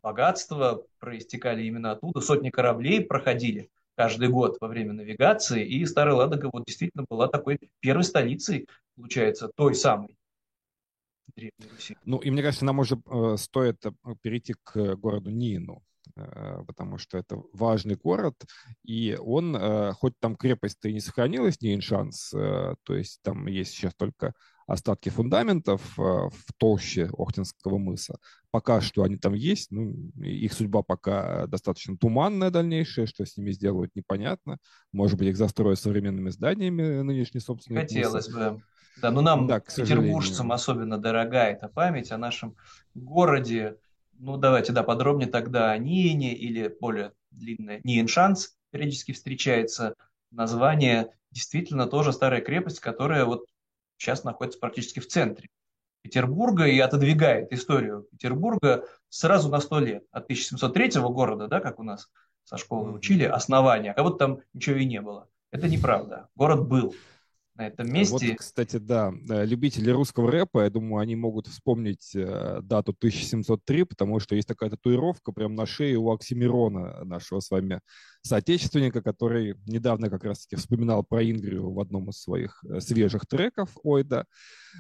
богатства, 0.02 0.84
проистекали 0.99 1.62
именно 1.62 1.93
оттуда, 1.93 2.20
сотни 2.20 2.50
кораблей 2.50 3.05
проходили 3.05 3.70
каждый 3.98 4.28
год 4.28 4.58
во 4.60 4.69
время 4.69 4.93
навигации, 4.93 5.67
и 5.67 5.84
Старая 5.84 6.14
Ладога 6.14 6.50
вот 6.52 6.64
действительно 6.67 7.05
была 7.10 7.26
такой 7.26 7.58
первой 7.81 8.05
столицей, 8.05 8.69
получается, 8.94 9.50
той 9.56 9.74
самой 9.74 10.17
Древней 11.34 11.69
Руси. 11.69 11.96
Ну, 12.05 12.19
и 12.19 12.31
мне 12.31 12.43
кажется, 12.43 12.64
нам 12.64 12.78
уже 12.78 12.96
э, 13.05 13.36
стоит 13.36 13.84
э, 13.84 13.90
перейти 14.22 14.55
к 14.62 14.94
городу 14.94 15.31
Нину, 15.31 15.82
э, 16.14 16.62
потому 16.64 16.98
что 16.98 17.19
это 17.19 17.43
важный 17.52 17.96
город, 17.96 18.36
и 18.84 19.19
он, 19.20 19.58
хоть 19.94 20.14
там 20.20 20.36
крепость-то 20.36 20.88
и 20.88 20.94
не 20.94 21.00
сохранилась, 21.00 21.60
не 21.60 21.81
шанс, 21.81 22.31
то 22.31 22.76
есть 22.94 23.19
там 23.22 23.48
есть 23.48 23.72
сейчас 23.72 23.94
только 23.96 24.32
остатки 24.69 25.08
фундаментов 25.08 25.98
э, 25.98 26.03
в 26.03 26.53
толще 26.58 27.10
Охтинского 27.17 27.79
мыса. 27.79 28.19
Пока 28.51 28.81
что 28.82 29.03
они 29.03 29.17
там 29.17 29.32
есть, 29.32 29.70
ну, 29.70 29.93
их 30.22 30.53
судьба 30.53 30.82
пока 30.82 31.46
достаточно 31.46 31.96
туманная 31.96 32.51
дальнейшая, 32.51 33.06
что 33.06 33.25
с 33.25 33.37
ними 33.39 33.51
сделают 33.51 33.96
непонятно. 33.96 34.58
Может 34.93 35.19
быть, 35.19 35.29
их 35.29 35.37
застроят 35.39 35.81
современными 35.81 36.29
зданиями 36.29 37.01
нынешней 37.01 37.41
собственной 37.41 37.81
Хотелось 37.81 38.29
мыса. 38.29 38.51
бы. 38.53 38.63
Да, 39.01 39.10
но 39.10 39.22
нам, 39.22 39.46
да, 39.46 39.60
петербуржцам, 39.60 40.53
особенно 40.53 40.98
дорога 40.98 41.44
эта 41.44 41.69
память 41.69 42.13
о 42.13 42.19
нашем 42.19 42.55
городе. 42.94 43.79
Ну, 44.19 44.37
давайте, 44.37 44.72
да, 44.72 44.82
подробнее 44.82 45.31
тогда 45.31 45.70
о 45.70 45.79
Ниене 45.79 46.34
или 46.34 46.75
более 46.81 47.13
длинное 47.31 47.81
Ниеншанс 47.84 48.56
периодически 48.70 49.13
встречается 49.13 49.94
название. 50.31 51.10
Действительно, 51.31 51.87
тоже 51.87 52.13
старая 52.13 52.43
крепость, 52.43 52.81
которая 52.81 53.25
вот 53.25 53.46
сейчас 53.98 54.24
находится 54.24 54.58
практически 54.58 55.00
в 55.00 55.08
центре 55.08 55.48
Петербурга 56.02 56.67
и 56.67 56.78
отодвигает 56.78 57.52
историю 57.52 58.06
Петербурга 58.10 58.84
сразу 59.08 59.50
на 59.50 59.60
сто 59.60 59.81
лет. 59.81 60.05
От 60.10 60.24
1703 60.24 61.00
города, 61.02 61.48
да, 61.48 61.60
как 61.60 61.78
у 61.78 61.82
нас 61.82 62.10
со 62.44 62.56
школы 62.56 62.93
учили, 62.93 63.24
основания, 63.24 63.93
как 63.93 64.05
будто 64.05 64.19
там 64.19 64.40
ничего 64.55 64.76
и 64.76 64.86
не 64.86 65.02
было. 65.02 65.28
Это 65.50 65.69
неправда. 65.69 66.28
Город 66.34 66.67
был 66.67 66.94
на 67.58 67.67
этом 67.67 67.93
месте. 67.93 68.12
Вот, 68.12 68.38
кстати, 68.38 68.77
да, 68.77 69.12
э, 69.29 69.44
любители 69.44 69.91
русского 69.91 70.31
рэпа, 70.31 70.62
я 70.62 70.70
думаю, 70.70 71.03
они 71.03 71.17
могут 71.17 71.48
вспомнить 71.48 72.12
э, 72.15 72.60
дату 72.62 72.94
1703, 72.96 73.84
потому 73.84 74.20
что 74.20 74.36
есть 74.36 74.46
такая 74.46 74.70
татуировка 74.70 75.32
прямо 75.32 75.55
на 75.55 75.67
шее 75.67 75.98
у 75.98 76.10
Оксимирона, 76.10 77.05
нашего 77.05 77.41
с 77.41 77.50
вами 77.50 77.81
соотечественника, 78.22 79.03
который 79.03 79.56
недавно 79.67 80.08
как 80.08 80.24
раз-таки 80.24 80.56
вспоминал 80.56 81.03
про 81.03 81.22
Ингрию 81.22 81.70
в 81.72 81.81
одном 81.81 82.10
из 82.10 82.20
своих 82.20 82.62
э, 82.65 82.81
свежих 82.81 83.27
треков 83.27 83.70
Ойда. 83.82 84.24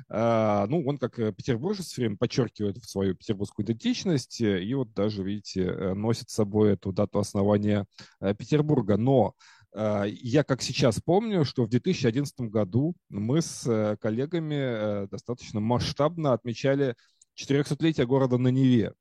А, 0.08 0.66
ну, 0.68 0.86
он 0.86 0.98
как 0.98 1.16
петербуржец 1.16 1.86
все 1.86 2.02
время 2.02 2.16
подчеркивает 2.16 2.82
свою 2.84 3.16
петербургскую 3.16 3.66
идентичность, 3.66 4.40
и 4.40 4.74
вот 4.74 4.92
даже, 4.92 5.24
видите, 5.24 5.94
носит 5.94 6.30
с 6.30 6.34
собой 6.34 6.74
эту 6.74 6.92
дату 6.92 7.18
основания 7.18 7.86
Петербурга. 8.20 8.96
Но 8.96 9.34
Я 9.78 10.42
как 10.42 10.60
сейчас 10.60 11.00
помню, 11.00 11.44
что 11.44 11.64
в 11.64 11.68
2011 11.68 12.40
году 12.40 12.96
мы 13.08 13.40
с 13.40 13.96
коллегами 14.00 15.06
достаточно 15.06 15.60
масштабно 15.60 16.32
отмечали 16.32 16.96
400-летие 17.40 18.04
города 18.04 18.38
на 18.38 18.48
Неве. 18.48 18.92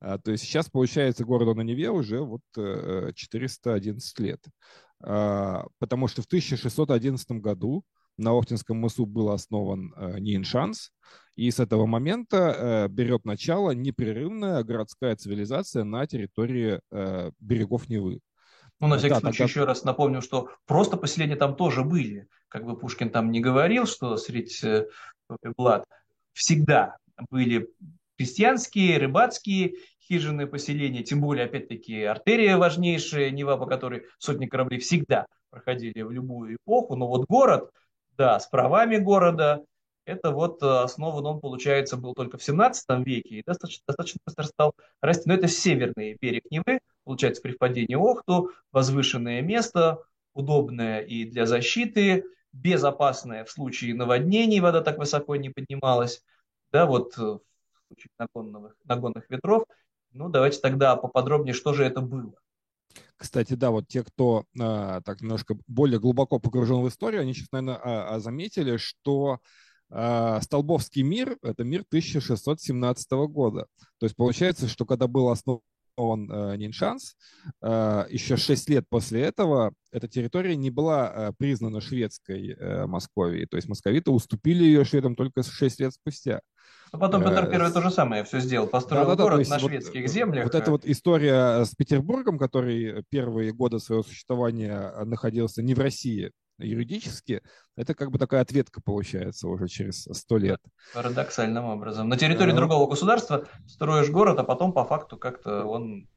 То 0.00 0.30
есть 0.30 0.44
сейчас, 0.44 0.70
получается, 0.70 1.26
городу 1.26 1.54
на 1.54 1.60
Неве 1.60 1.90
уже 1.90 2.20
вот 2.20 2.40
411 2.54 4.18
лет. 4.20 4.40
Потому 4.98 6.08
что 6.08 6.22
в 6.22 6.26
1611 6.26 7.32
году 7.32 7.84
на 8.16 8.30
Охтинском 8.32 8.78
мысу 8.78 9.04
был 9.04 9.28
основан 9.30 9.92
Ниншанс, 10.18 10.90
и 11.36 11.50
с 11.50 11.60
этого 11.60 11.84
момента 11.84 12.88
берет 12.90 13.26
начало 13.26 13.72
непрерывная 13.72 14.64
городская 14.64 15.14
цивилизация 15.16 15.84
на 15.84 16.06
территории 16.06 16.80
берегов 17.38 17.90
Невы. 17.90 18.20
Ну, 18.80 18.86
на 18.86 18.98
всякий 18.98 19.14
да, 19.14 19.20
случай 19.20 19.38
тогда... 19.38 19.50
еще 19.50 19.64
раз 19.64 19.84
напомню, 19.84 20.22
что 20.22 20.50
просто 20.66 20.96
поселения 20.96 21.36
там 21.36 21.56
тоже 21.56 21.82
были. 21.82 22.28
Как 22.48 22.64
бы 22.64 22.76
Пушкин 22.76 23.10
там 23.10 23.30
не 23.30 23.40
говорил, 23.40 23.86
что 23.86 24.16
среди 24.16 24.54
э, 24.66 24.86
блат 25.56 25.84
всегда 26.32 26.96
были 27.30 27.68
крестьянские, 28.16 28.98
рыбацкие 28.98 29.74
хижины 30.08 30.46
поселения, 30.46 31.02
тем 31.02 31.20
более, 31.20 31.46
опять-таки, 31.46 32.02
артерия 32.02 32.56
важнейшая, 32.56 33.30
Нева, 33.30 33.56
по 33.56 33.66
которой 33.66 34.06
сотни 34.18 34.46
кораблей 34.46 34.80
всегда 34.80 35.26
проходили 35.50 36.02
в 36.02 36.10
любую 36.10 36.56
эпоху. 36.56 36.96
Но 36.96 37.08
вот 37.08 37.26
город, 37.26 37.70
да, 38.16 38.40
с 38.40 38.46
правами 38.46 38.96
города, 38.96 39.64
это 40.04 40.30
вот 40.30 40.62
э, 40.62 40.66
основан 40.66 41.26
он, 41.26 41.40
получается, 41.40 41.98
был 41.98 42.14
только 42.14 42.38
в 42.38 42.42
17 42.42 42.86
веке 43.04 43.36
и 43.36 43.42
достаточно, 43.46 43.82
достаточно 43.86 44.20
быстро 44.24 44.44
стал 44.44 44.72
расти. 45.02 45.24
Но 45.26 45.34
это 45.34 45.48
северный 45.48 46.16
берег 46.18 46.44
Невы, 46.50 46.80
получается, 47.08 47.40
при 47.40 47.52
впадении 47.52 47.94
Охту, 47.94 48.50
возвышенное 48.70 49.40
место, 49.40 50.04
удобное 50.34 51.00
и 51.00 51.24
для 51.24 51.46
защиты, 51.46 52.24
безопасное 52.52 53.46
в 53.46 53.50
случае 53.50 53.94
наводнений, 53.94 54.60
вода 54.60 54.82
так 54.82 54.98
высоко 54.98 55.34
не 55.36 55.48
поднималась, 55.48 56.22
да, 56.70 56.84
вот 56.84 57.16
э, 57.16 57.22
в 57.22 57.40
случае 57.86 58.10
нагонных, 58.18 58.76
нагонных 58.84 59.30
ветров. 59.30 59.64
Ну, 60.12 60.28
давайте 60.28 60.60
тогда 60.60 60.96
поподробнее, 60.96 61.54
что 61.54 61.72
же 61.72 61.82
это 61.82 62.02
было. 62.02 62.34
Кстати, 63.16 63.54
да, 63.54 63.70
вот 63.70 63.88
те, 63.88 64.04
кто 64.04 64.44
а, 64.60 65.00
так 65.00 65.22
немножко 65.22 65.56
более 65.66 65.98
глубоко 65.98 66.38
погружен 66.38 66.82
в 66.82 66.88
историю, 66.88 67.22
они 67.22 67.32
сейчас, 67.32 67.50
наверное, 67.52 67.80
а, 67.82 68.16
а, 68.16 68.20
заметили, 68.20 68.76
что 68.76 69.38
а, 69.88 70.42
Столбовский 70.42 71.02
мир– 71.02 71.38
это 71.42 71.64
мир 71.64 71.84
1617 71.88 73.10
года. 73.30 73.66
То 73.96 74.04
есть 74.04 74.14
получается, 74.14 74.68
что 74.68 74.84
когда 74.84 75.06
был 75.06 75.30
основан 75.30 75.62
основан 75.98 76.30
э, 76.30 76.56
Ниншанс. 76.56 77.16
Э, 77.62 78.04
еще 78.08 78.36
шесть 78.36 78.68
лет 78.70 78.84
после 78.88 79.22
этого 79.22 79.72
эта 79.90 80.06
территория 80.08 80.56
не 80.56 80.70
была 80.70 81.12
э, 81.12 81.32
признана 81.38 81.80
шведской 81.80 82.52
э, 82.52 82.86
Московией. 82.86 83.46
То 83.46 83.56
есть 83.56 83.68
московиты 83.68 84.10
уступили 84.10 84.64
ее 84.64 84.84
шведам 84.84 85.16
только 85.16 85.42
шесть 85.42 85.80
лет 85.80 85.92
спустя. 85.92 86.40
А 86.92 86.98
потом 86.98 87.22
Петр 87.22 87.50
Первый 87.50 87.72
то 87.72 87.82
же 87.82 87.90
самое 87.90 88.24
все 88.24 88.40
сделал, 88.40 88.66
построил 88.66 89.06
да, 89.06 89.16
да, 89.16 89.22
город 89.22 89.46
да, 89.48 89.54
на 89.54 89.58
шведских 89.58 90.02
вот, 90.02 90.10
землях. 90.10 90.44
Вот 90.44 90.54
эта 90.54 90.70
вот 90.70 90.86
история 90.86 91.64
с 91.64 91.74
Петербургом, 91.74 92.38
который 92.38 93.04
первые 93.10 93.52
годы 93.52 93.78
своего 93.78 94.02
существования 94.02 94.92
находился 95.04 95.62
не 95.62 95.74
в 95.74 95.78
России, 95.78 96.30
юридически, 96.58 97.42
это 97.76 97.94
как 97.94 98.10
бы 98.10 98.18
такая 98.18 98.42
ответка 98.42 98.80
получается 98.80 99.48
уже 99.48 99.68
через 99.68 100.08
сто 100.12 100.38
лет. 100.38 100.60
Парадоксальным 100.94 101.64
образом. 101.64 102.08
На 102.08 102.16
территории 102.16 102.52
да. 102.52 102.58
другого 102.58 102.88
государства 102.88 103.46
строишь 103.66 104.10
город, 104.10 104.38
а 104.38 104.44
потом 104.44 104.72
по 104.72 104.84
факту 104.84 105.16
как-то 105.16 105.64
он 105.64 106.08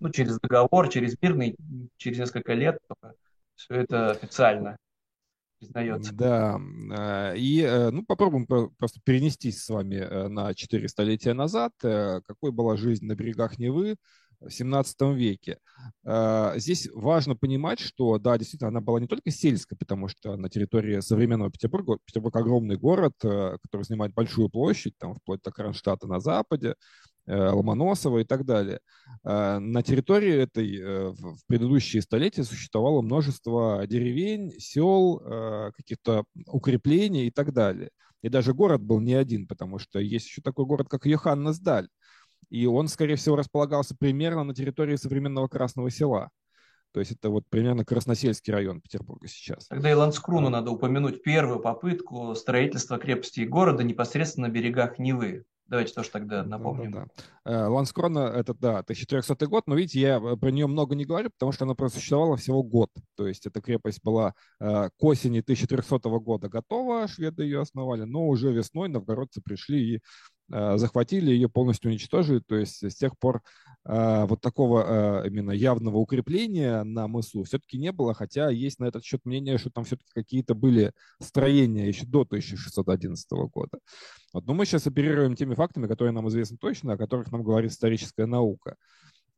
ну, 0.00 0.10
через 0.10 0.38
договор, 0.40 0.88
через 0.88 1.16
мирный, 1.20 1.56
через 1.96 2.18
несколько 2.18 2.52
лет 2.52 2.78
только 2.86 3.14
все 3.54 3.74
это 3.74 4.10
официально 4.10 4.76
признается. 5.58 6.14
Да, 6.14 6.58
э, 7.30 7.36
и 7.38 7.62
э, 7.62 7.90
ну, 7.90 8.04
попробуем 8.04 8.46
просто 8.46 9.00
перенестись 9.04 9.62
с 9.62 9.68
вами 9.68 9.96
э, 9.96 10.28
на 10.28 10.54
четыре 10.54 10.88
столетия 10.88 11.32
назад. 11.32 11.72
Какой 11.80 12.52
была 12.52 12.76
жизнь 12.76 13.06
на 13.06 13.14
берегах 13.14 13.58
Невы? 13.58 13.96
17 14.48 15.14
веке. 15.14 15.58
А, 16.04 16.54
здесь 16.56 16.88
важно 16.92 17.36
понимать, 17.36 17.80
что, 17.80 18.18
да, 18.18 18.38
действительно, 18.38 18.68
она 18.68 18.80
была 18.80 19.00
не 19.00 19.06
только 19.06 19.30
сельской, 19.30 19.76
потому 19.76 20.08
что 20.08 20.36
на 20.36 20.48
территории 20.48 21.00
современного 21.00 21.50
Петербурга, 21.50 21.98
Петербург 22.04 22.36
огромный 22.36 22.76
город, 22.76 23.14
э, 23.24 23.58
который 23.62 23.82
занимает 23.82 24.14
большую 24.14 24.48
площадь, 24.48 24.96
там 24.98 25.14
вплоть 25.14 25.42
до 25.42 25.50
Кронштадта 25.50 26.06
на 26.06 26.20
западе, 26.20 26.74
э, 27.26 27.50
Ломоносова 27.50 28.18
и 28.18 28.24
так 28.24 28.44
далее. 28.44 28.80
А, 29.24 29.58
на 29.58 29.82
территории 29.82 30.34
этой 30.34 30.78
э, 30.80 31.08
в 31.10 31.38
предыдущие 31.46 32.02
столетия 32.02 32.44
существовало 32.44 33.02
множество 33.02 33.86
деревень, 33.86 34.52
сел, 34.58 35.18
каких-то 35.76 36.24
укреплений 36.46 37.26
и 37.26 37.30
так 37.30 37.52
далее. 37.52 37.90
И 38.22 38.28
даже 38.28 38.54
город 38.54 38.82
был 38.82 39.00
не 39.00 39.14
один, 39.14 39.46
потому 39.46 39.78
что 39.78 40.00
есть 40.00 40.26
еще 40.26 40.42
такой 40.42 40.64
город, 40.66 40.88
как 40.88 41.06
Йоханнесдаль, 41.06 41.88
и 42.50 42.66
он, 42.66 42.88
скорее 42.88 43.16
всего, 43.16 43.36
располагался 43.36 43.96
примерно 43.96 44.44
на 44.44 44.54
территории 44.54 44.96
современного 44.96 45.48
Красного 45.48 45.90
Села. 45.90 46.30
То 46.92 47.00
есть 47.00 47.12
это 47.12 47.28
вот 47.28 47.44
примерно 47.50 47.84
Красносельский 47.84 48.52
район 48.52 48.80
Петербурга 48.80 49.28
сейчас. 49.28 49.66
Тогда 49.66 49.90
и 49.90 49.94
Ланскруну 49.94 50.48
надо 50.48 50.70
упомянуть 50.70 51.22
первую 51.22 51.60
попытку 51.60 52.34
строительства 52.34 52.96
крепости 52.96 53.40
и 53.40 53.46
города 53.46 53.84
непосредственно 53.84 54.48
на 54.48 54.52
берегах 54.52 54.98
Невы. 54.98 55.44
Давайте 55.66 55.92
тоже 55.92 56.10
тогда 56.10 56.44
напомним. 56.44 56.92
Да, 56.92 57.00
да, 57.04 57.24
да. 57.44 57.52
Э, 57.52 57.66
Ланскрона, 57.66 58.20
это, 58.20 58.54
да, 58.54 58.78
1400 58.78 59.46
год, 59.48 59.66
но, 59.66 59.74
видите, 59.74 60.00
я 60.00 60.18
э, 60.18 60.36
про 60.36 60.52
нее 60.52 60.68
много 60.68 60.94
не 60.94 61.04
говорю, 61.04 61.30
потому 61.30 61.50
что 61.50 61.64
она 61.64 61.74
просуществовала 61.74 62.36
всего 62.36 62.62
год. 62.62 62.90
То 63.16 63.26
есть 63.26 63.46
эта 63.46 63.60
крепость 63.60 64.00
была 64.04 64.34
э, 64.60 64.88
к 64.96 65.04
осени 65.04 65.40
1300 65.40 65.98
года 66.20 66.48
готова, 66.48 67.08
шведы 67.08 67.42
ее 67.42 67.62
основали, 67.62 68.04
но 68.04 68.28
уже 68.28 68.52
весной 68.52 68.88
новгородцы 68.88 69.42
пришли 69.42 69.96
и 69.96 69.96
Э, 69.96 70.35
захватили 70.48 71.30
ее, 71.30 71.48
полностью 71.48 71.90
уничтожили. 71.90 72.40
То 72.40 72.56
есть 72.56 72.82
с 72.82 72.94
тех 72.94 73.18
пор 73.18 73.42
э, 73.84 74.24
вот 74.26 74.40
такого 74.40 75.22
э, 75.24 75.28
именно 75.28 75.50
явного 75.50 75.98
укрепления 75.98 76.82
на 76.84 77.08
мысу 77.08 77.42
все-таки 77.44 77.78
не 77.78 77.92
было, 77.92 78.14
хотя 78.14 78.50
есть 78.50 78.78
на 78.78 78.84
этот 78.84 79.04
счет 79.04 79.24
мнение, 79.24 79.58
что 79.58 79.70
там 79.70 79.84
все-таки 79.84 80.10
какие-то 80.14 80.54
были 80.54 80.92
строения 81.20 81.86
еще 81.88 82.06
до 82.06 82.22
1611 82.22 83.30
года. 83.52 83.78
Вот. 84.32 84.46
Но 84.46 84.54
мы 84.54 84.66
сейчас 84.66 84.86
оперируем 84.86 85.34
теми 85.34 85.54
фактами, 85.54 85.86
которые 85.86 86.12
нам 86.12 86.28
известны 86.28 86.56
точно, 86.58 86.94
о 86.94 86.98
которых 86.98 87.32
нам 87.32 87.42
говорит 87.42 87.72
историческая 87.72 88.26
наука. 88.26 88.76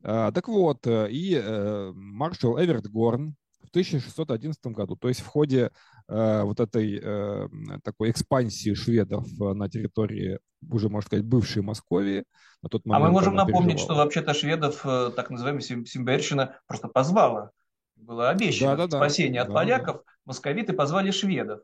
Так 0.01 0.47
вот, 0.47 0.87
и 0.87 1.91
маршал 1.93 2.57
Эверт 2.57 2.87
Горн 2.87 3.35
в 3.63 3.69
1611 3.69 4.65
году, 4.67 4.95
то 4.95 5.07
есть 5.07 5.21
в 5.21 5.27
ходе 5.27 5.59
э, 5.59 5.69
вот 6.09 6.59
этой 6.59 6.99
э, 7.01 7.47
такой 7.83 8.09
экспансии 8.09 8.73
шведов 8.73 9.27
э, 9.39 9.53
на 9.53 9.69
территории 9.69 10.39
уже, 10.67 10.89
можно 10.89 11.05
сказать, 11.05 11.25
бывшей 11.25 11.61
Московии. 11.61 12.23
На 12.63 12.69
тот 12.69 12.85
момент 12.85 13.03
а 13.03 13.07
мы 13.07 13.13
можем 13.13 13.35
напомнить, 13.35 13.77
переживала. 13.77 13.95
что 13.95 14.03
вообще-то 14.03 14.33
шведов, 14.33 14.85
э, 14.85 15.11
так 15.15 15.29
называемая 15.29 15.61
Симберщина, 15.61 16.59
просто 16.67 16.87
позвала. 16.87 17.51
Было 17.95 18.29
обещано 18.29 18.75
да, 18.75 18.87
да, 18.87 18.97
спасение 18.97 19.41
да, 19.41 19.43
от 19.43 19.47
да, 19.49 19.53
поляков. 19.53 19.95
Да. 19.97 20.11
Московиты 20.25 20.73
позвали 20.73 21.11
шведов. 21.11 21.61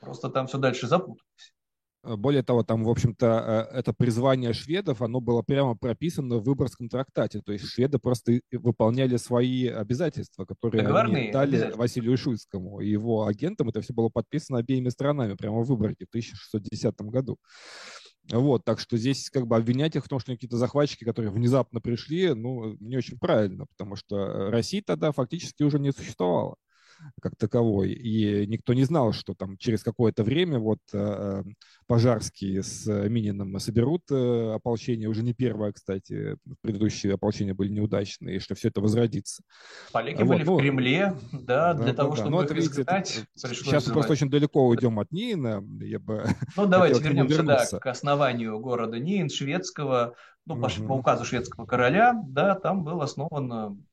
Просто 0.00 0.30
там 0.30 0.46
все 0.46 0.58
дальше 0.58 0.86
запуталось. 0.86 1.54
Э, 2.04 2.16
более 2.16 2.42
того, 2.42 2.62
там, 2.62 2.84
в 2.84 2.90
общем-то, 2.90 3.68
э, 3.72 3.78
это 3.78 3.92
призвание 3.92 4.52
шведов, 4.52 5.02
оно 5.02 5.20
было 5.20 5.42
прямо 5.42 5.76
прописано 5.76 6.38
в 6.38 6.44
Выборгском 6.44 6.88
трактате. 6.88 7.40
То 7.40 7.52
есть 7.52 7.66
шведы 7.66 7.98
просто 7.98 8.40
выполняли 8.50 9.16
свои 9.16 9.68
обязательства, 9.68 10.44
которые 10.44 10.82
Договорные 10.82 11.24
они 11.24 11.32
дали 11.32 11.72
Василию 11.72 12.16
Шуйскому 12.16 12.80
и 12.80 12.88
его 12.88 13.26
агентам. 13.26 13.68
Это 13.68 13.80
все 13.80 13.92
было 13.92 14.08
подписано 14.08 14.58
обеими 14.58 14.88
сторонами 14.88 15.34
прямо 15.34 15.60
в 15.62 15.68
Выборге 15.68 16.06
в 16.06 16.08
1610 16.08 16.94
году. 17.02 17.38
Вот, 18.30 18.64
так 18.64 18.78
что 18.78 18.96
здесь 18.96 19.30
как 19.30 19.48
бы 19.48 19.56
обвинять 19.56 19.96
их 19.96 20.04
в 20.04 20.08
том, 20.08 20.20
что 20.20 20.32
какие-то 20.32 20.56
захватчики, 20.56 21.02
которые 21.02 21.32
внезапно 21.32 21.80
пришли, 21.80 22.34
ну, 22.34 22.76
не 22.78 22.96
очень 22.96 23.18
правильно, 23.18 23.66
потому 23.66 23.96
что 23.96 24.48
России 24.48 24.80
тогда 24.80 25.10
фактически 25.10 25.64
уже 25.64 25.80
не 25.80 25.90
существовало 25.90 26.54
как 27.20 27.36
таковой. 27.36 27.92
И 27.92 28.46
никто 28.46 28.74
не 28.74 28.84
знал, 28.84 29.12
что 29.12 29.34
там 29.34 29.56
через 29.56 29.82
какое-то 29.82 30.24
время 30.24 30.58
вот 30.58 30.80
э, 30.92 31.42
Пожарские 31.86 32.62
с 32.62 32.86
Мининым 33.08 33.58
соберут 33.58 34.02
э, 34.10 34.52
ополчение, 34.54 35.08
уже 35.08 35.22
не 35.22 35.34
первое, 35.34 35.72
кстати, 35.72 36.36
предыдущие 36.60 37.14
ополчения 37.14 37.54
были 37.54 37.70
неудачные, 37.70 38.36
и 38.36 38.38
что 38.38 38.54
все 38.54 38.68
это 38.68 38.80
возродится. 38.80 39.42
Поляки 39.92 40.22
вот, 40.22 40.28
были 40.28 40.44
ну, 40.44 40.56
в 40.56 40.60
Кремле, 40.60 41.14
да, 41.32 41.74
для 41.74 41.86
да, 41.86 41.94
того, 41.94 42.10
да, 42.10 42.16
чтобы 42.16 42.30
ну, 42.30 42.42
их 42.42 42.50
видите, 42.50 42.82
изгнать. 42.82 43.24
Сейчас 43.34 43.86
мы 43.86 43.92
просто 43.94 44.12
очень 44.12 44.30
далеко 44.30 44.66
уйдем 44.66 44.98
от 44.98 45.10
Нина, 45.12 45.64
я 45.80 45.98
бы 45.98 46.24
Ну, 46.56 46.66
давайте 46.66 47.00
вернемся, 47.02 47.42
да, 47.42 47.64
к 47.66 47.86
основанию 47.86 48.58
города 48.58 48.98
Нин, 48.98 49.28
шведского, 49.28 50.14
ну, 50.46 50.60
по, 50.60 50.66
угу. 50.66 50.86
по 50.86 50.92
указу 50.94 51.24
шведского 51.24 51.66
короля, 51.66 52.14
да, 52.26 52.54
там 52.54 52.84
был 52.84 53.02
основан 53.02 53.84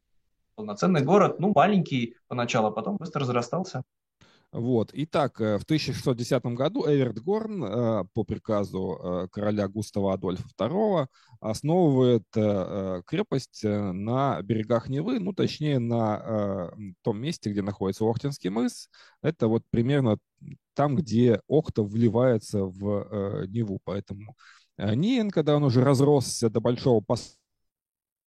полноценный 0.60 1.02
город, 1.02 1.40
ну, 1.40 1.54
маленький 1.56 2.16
поначалу, 2.28 2.68
а 2.68 2.72
потом 2.72 2.98
быстро 2.98 3.22
разрастался. 3.22 3.82
Вот. 4.52 4.90
Итак, 4.94 5.40
в 5.40 5.64
1610 5.64 6.46
году 6.48 6.84
Эверт 6.86 7.20
Горн 7.20 8.08
по 8.14 8.24
приказу 8.26 9.30
короля 9.32 9.68
Густава 9.70 10.14
Адольфа 10.14 10.48
II 10.60 11.08
основывает 11.40 12.26
крепость 13.06 13.64
на 13.64 14.42
берегах 14.42 14.90
Невы, 14.90 15.20
ну, 15.20 15.32
точнее, 15.32 15.80
на 15.80 16.74
том 17.04 17.22
месте, 17.22 17.52
где 17.52 17.62
находится 17.62 18.04
Охтинский 18.04 18.50
мыс. 18.50 18.90
Это 19.22 19.48
вот 19.48 19.64
примерно 19.70 20.18
там, 20.74 20.96
где 20.96 21.42
Охта 21.48 21.84
вливается 21.84 22.66
в 22.66 23.46
Неву. 23.48 23.80
Поэтому 23.86 24.36
Ниен, 24.78 25.30
когда 25.30 25.56
он 25.56 25.64
уже 25.64 25.84
разросся 25.84 26.50
до 26.50 26.60
большого 26.60 27.02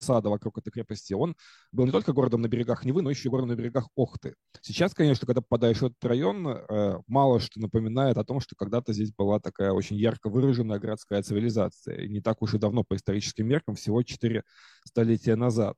сада 0.02 0.28
вокруг 0.30 0.58
этой 0.58 0.70
крепости, 0.70 1.14
он 1.14 1.36
был 1.72 1.86
не 1.86 1.92
только 1.92 2.12
городом 2.12 2.42
на 2.42 2.48
берегах 2.48 2.84
Невы, 2.84 3.02
но 3.02 3.10
еще 3.10 3.28
и 3.28 3.30
городом 3.30 3.50
на 3.50 3.56
берегах 3.56 3.88
Охты. 3.96 4.34
Сейчас, 4.60 4.94
конечно, 4.94 5.26
когда 5.26 5.40
попадаешь 5.40 5.78
в 5.78 5.86
этот 5.86 6.04
район, 6.04 6.46
э, 6.46 6.98
мало 7.06 7.40
что 7.40 7.60
напоминает 7.60 8.16
о 8.18 8.24
том, 8.24 8.40
что 8.40 8.54
когда-то 8.56 8.92
здесь 8.92 9.12
была 9.12 9.40
такая 9.40 9.72
очень 9.72 9.96
ярко 9.96 10.28
выраженная 10.28 10.78
городская 10.78 11.22
цивилизация. 11.22 11.96
И 12.02 12.08
не 12.08 12.20
так 12.20 12.42
уж 12.42 12.54
и 12.54 12.58
давно 12.58 12.84
по 12.84 12.96
историческим 12.96 13.46
меркам, 13.46 13.74
всего 13.74 14.02
4 14.02 14.42
столетия 14.84 15.36
назад. 15.36 15.76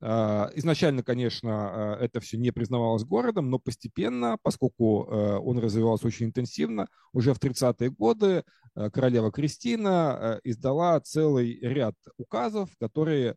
А, 0.00 0.50
изначально, 0.54 1.02
конечно, 1.02 1.96
э, 2.00 2.04
это 2.04 2.20
все 2.20 2.36
не 2.36 2.50
признавалось 2.50 3.04
городом, 3.04 3.50
но 3.50 3.58
постепенно, 3.58 4.36
поскольку 4.42 5.04
э, 5.04 5.38
он 5.38 5.58
развивался 5.58 6.06
очень 6.06 6.26
интенсивно, 6.26 6.86
уже 7.12 7.32
в 7.32 7.38
30-е 7.38 7.90
годы 7.90 8.44
Э, 8.76 8.90
королева 8.90 9.32
Кристина 9.32 10.18
э, 10.20 10.40
издала 10.44 11.00
целый 11.00 11.58
ряд 11.60 11.94
указов, 12.18 12.70
которые 12.78 13.36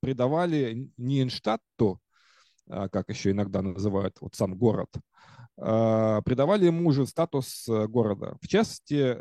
придавали 0.00 0.90
Ниенштадту, 0.96 2.00
как 2.68 3.08
еще 3.08 3.30
иногда 3.30 3.62
называют 3.62 4.16
вот 4.20 4.34
сам 4.34 4.56
город, 4.56 4.88
придавали 5.56 6.66
ему 6.66 6.88
уже 6.88 7.06
статус 7.06 7.66
города. 7.66 8.36
В 8.40 8.46
частности, 8.46 9.16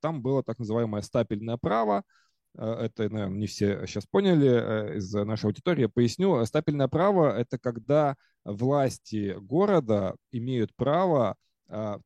там 0.00 0.22
было 0.22 0.42
так 0.42 0.58
называемое 0.58 1.02
стапельное 1.02 1.56
право, 1.56 2.04
это, 2.54 3.08
наверное, 3.08 3.38
не 3.38 3.46
все 3.46 3.86
сейчас 3.86 4.06
поняли 4.06 4.96
из 4.98 5.12
нашей 5.12 5.46
аудитории. 5.46 5.82
Я 5.82 5.88
поясню. 5.88 6.44
Стапельное 6.44 6.88
право– 6.88 7.36
это 7.38 7.58
когда 7.58 8.16
власти 8.44 9.36
города 9.38 10.16
имеют 10.32 10.74
право 10.76 11.36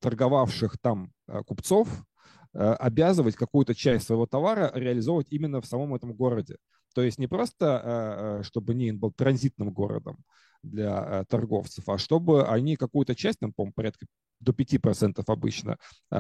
торговавших 0.01 0.79
там 0.81 1.13
купцов 1.47 1.89
Э, 2.59 2.73
обязывать 2.73 3.37
какую-то 3.37 3.75
часть 3.75 4.07
своего 4.07 4.25
товара 4.27 4.73
реализовывать 4.75 5.27
именно 5.31 5.61
в 5.61 5.67
самом 5.67 5.95
этом 5.95 6.15
городе. 6.15 6.57
То 6.95 7.03
есть 7.03 7.19
не 7.19 7.27
просто, 7.27 7.83
э, 7.85 8.41
э, 8.41 8.43
чтобы 8.45 8.75
Нин 8.75 8.99
был 8.99 9.13
транзитным 9.13 9.71
городом 9.73 10.17
для 10.63 11.25
торговцев, 11.29 11.87
а 11.87 11.99
чтобы 11.99 12.47
они 12.47 12.77
какую-то 12.77 13.15
часть, 13.15 13.41
там, 13.41 13.53
по 13.53 13.71
порядка 13.73 14.07
до 14.41 14.53
5% 14.53 15.23
обычно, 15.29 15.77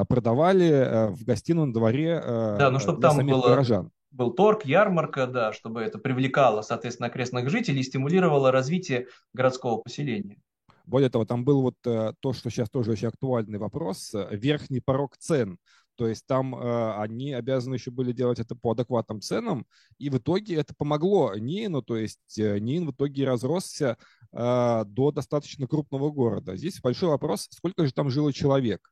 продавали 0.08 1.10
в 1.12 1.24
гостином 1.24 1.72
дворе 1.72 2.20
да, 2.22 2.70
ну, 2.70 2.78
чтобы 2.78 3.00
там 3.00 3.26
было, 3.26 3.48
горожан. 3.48 3.90
Был 4.16 4.32
торг, 4.32 4.64
ярмарка, 4.64 5.26
да, 5.26 5.52
чтобы 5.52 5.82
это 5.82 5.98
привлекало, 5.98 6.62
соответственно, 6.62 7.08
окрестных 7.08 7.50
жителей 7.50 7.80
и 7.80 7.84
стимулировало 7.84 8.50
развитие 8.50 9.08
городского 9.34 9.76
поселения. 9.78 10.38
Более 10.86 11.10
того, 11.10 11.24
там 11.24 11.44
был 11.44 11.62
вот 11.62 11.74
то, 11.82 12.32
что 12.32 12.48
сейчас 12.48 12.70
тоже 12.70 12.92
очень 12.92 13.08
актуальный 13.08 13.58
вопрос, 13.58 14.14
верхний 14.30 14.80
порог 14.80 15.16
цен. 15.18 15.58
То 15.96 16.06
есть 16.06 16.26
там 16.26 16.54
э, 16.54 16.94
они 16.98 17.32
обязаны 17.32 17.74
еще 17.74 17.90
были 17.90 18.12
делать 18.12 18.38
это 18.38 18.54
по 18.54 18.72
адекватным 18.72 19.20
ценам, 19.20 19.66
и 19.98 20.10
в 20.10 20.18
итоге 20.18 20.56
это 20.56 20.74
помогло 20.76 21.34
Нину, 21.34 21.82
то 21.82 21.96
есть 21.96 22.38
э, 22.38 22.58
Нин 22.58 22.86
в 22.86 22.92
итоге 22.92 23.26
разросся 23.26 23.96
э, 24.32 24.84
до 24.86 25.10
достаточно 25.10 25.66
крупного 25.66 26.10
города. 26.10 26.56
Здесь 26.56 26.80
большой 26.80 27.08
вопрос, 27.08 27.48
сколько 27.50 27.86
же 27.86 27.92
там 27.92 28.10
жило 28.10 28.32
человек. 28.32 28.90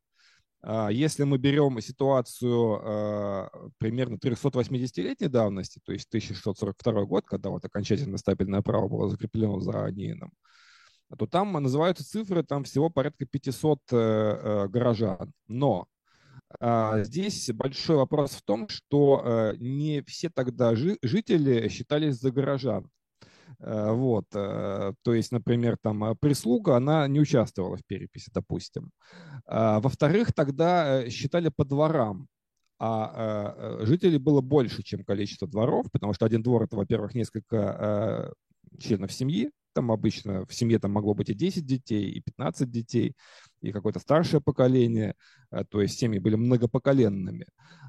Э, 0.64 0.88
если 0.90 1.24
мы 1.24 1.38
берем 1.38 1.80
ситуацию 1.80 2.80
э, 2.82 3.48
примерно 3.78 4.16
380-летней 4.16 5.28
давности, 5.28 5.80
то 5.84 5.92
есть 5.92 6.08
1642 6.08 7.04
год, 7.04 7.24
когда 7.26 7.50
вот 7.50 7.64
окончательно 7.64 8.18
стабильное 8.18 8.62
право 8.62 8.88
было 8.88 9.08
закреплено 9.08 9.60
за 9.60 9.90
Ниином, 9.92 10.32
то 11.18 11.26
там 11.26 11.52
называются 11.52 12.04
цифры, 12.04 12.42
там 12.42 12.64
всего 12.64 12.90
порядка 12.90 13.26
500 13.26 13.78
э, 13.92 13.96
э, 13.96 14.68
горожан. 14.68 15.32
Но 15.46 15.86
а, 16.60 17.02
здесь 17.02 17.50
большой 17.52 17.96
вопрос 17.96 18.32
в 18.32 18.42
том, 18.42 18.68
что 18.68 19.22
э, 19.24 19.54
не 19.58 20.02
все 20.02 20.30
тогда 20.30 20.74
жители 20.74 21.68
считались 21.68 22.16
за 22.16 22.30
горожан. 22.30 22.88
Э, 23.60 23.92
вот, 23.92 24.26
э, 24.34 24.92
то 25.02 25.14
есть, 25.14 25.32
например, 25.32 25.76
там 25.82 26.16
прислуга, 26.18 26.76
она 26.76 27.06
не 27.08 27.20
участвовала 27.20 27.76
в 27.76 27.84
переписи, 27.86 28.30
допустим. 28.32 28.90
А, 29.46 29.80
во-вторых, 29.80 30.32
тогда 30.32 31.08
считали 31.10 31.50
по 31.54 31.64
дворам, 31.64 32.28
а 32.80 33.78
жителей 33.82 34.18
было 34.18 34.40
больше, 34.40 34.82
чем 34.82 35.04
количество 35.04 35.48
дворов, 35.48 35.86
потому 35.92 36.12
что 36.12 36.26
один 36.26 36.42
двор 36.42 36.64
это, 36.64 36.76
во-первых, 36.76 37.14
несколько 37.14 38.34
членов 38.78 39.12
семьи, 39.12 39.50
там 39.74 39.90
обычно 39.92 40.46
в 40.46 40.54
семье 40.54 40.78
там 40.78 40.92
могло 40.92 41.14
быть 41.14 41.28
и 41.30 41.34
10 41.34 41.66
детей, 41.66 42.10
и 42.10 42.20
15 42.20 42.70
детей, 42.70 43.14
и 43.60 43.72
какое-то 43.72 44.00
старшее 44.00 44.40
поколение, 44.40 45.14
э, 45.50 45.64
то 45.68 45.82
есть 45.82 45.98
семьи 45.98 46.18
были 46.18 46.36
многопоколенными. 46.36 47.46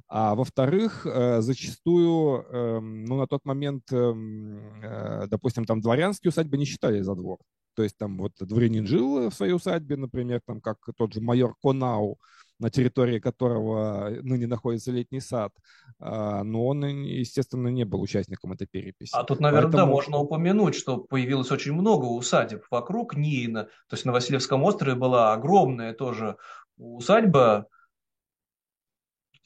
А 0.08 0.36
во-вторых, 0.36 1.06
э, 1.06 1.41
зачастую, 1.41 2.43
эм, 2.52 3.06
ну, 3.06 3.17
на 3.17 3.28
тот 3.28 3.45
момент, 3.45 3.84
эм, 3.91 4.82
э, 4.84 5.28
допустим, 5.28 5.65
там 5.65 5.82
дворянские 5.82 6.30
усадьбы 6.30 6.58
не 6.58 6.65
считали 6.65 7.02
за 7.02 7.15
двор. 7.15 7.39
То 7.76 7.84
есть 7.84 7.98
там 7.98 8.17
вот 8.17 8.34
дворянин 8.39 8.88
жил 8.88 9.30
в 9.30 9.34
своей 9.34 9.54
усадьбе, 9.54 9.98
например, 9.98 10.41
там 10.45 10.62
как 10.62 10.78
тот 10.98 11.13
же 11.13 11.21
майор 11.21 11.56
Конау, 11.62 12.17
на 12.60 12.70
территории 12.70 13.20
которого 13.20 14.10
ныне 14.22 14.48
находится 14.48 14.91
летний 14.91 15.20
сад, 15.20 15.52
а, 16.00 16.44
но 16.44 16.68
он, 16.68 16.86
естественно, 16.86 17.68
не 17.68 17.84
был 17.84 18.02
участником 18.02 18.54
этой 18.54 18.68
переписи. 18.68 19.12
А 19.13 19.24
тут, 19.24 19.39
наверное, 19.39 19.72
Поэтому... 19.72 19.86
да, 19.86 19.91
можно 19.91 20.18
упомянуть, 20.18 20.76
что 20.76 20.98
появилось 20.98 21.52
очень 21.52 21.74
много 21.74 22.06
усадеб 22.06 22.63
вокруг 22.72 23.15
Нина. 23.15 23.65
То 23.88 23.96
есть 23.96 24.06
на 24.06 24.12
Васильевском 24.12 24.63
острове 24.63 24.96
была 24.96 25.34
огромная 25.34 25.94
тоже 25.94 26.38
усадьба, 26.78 27.68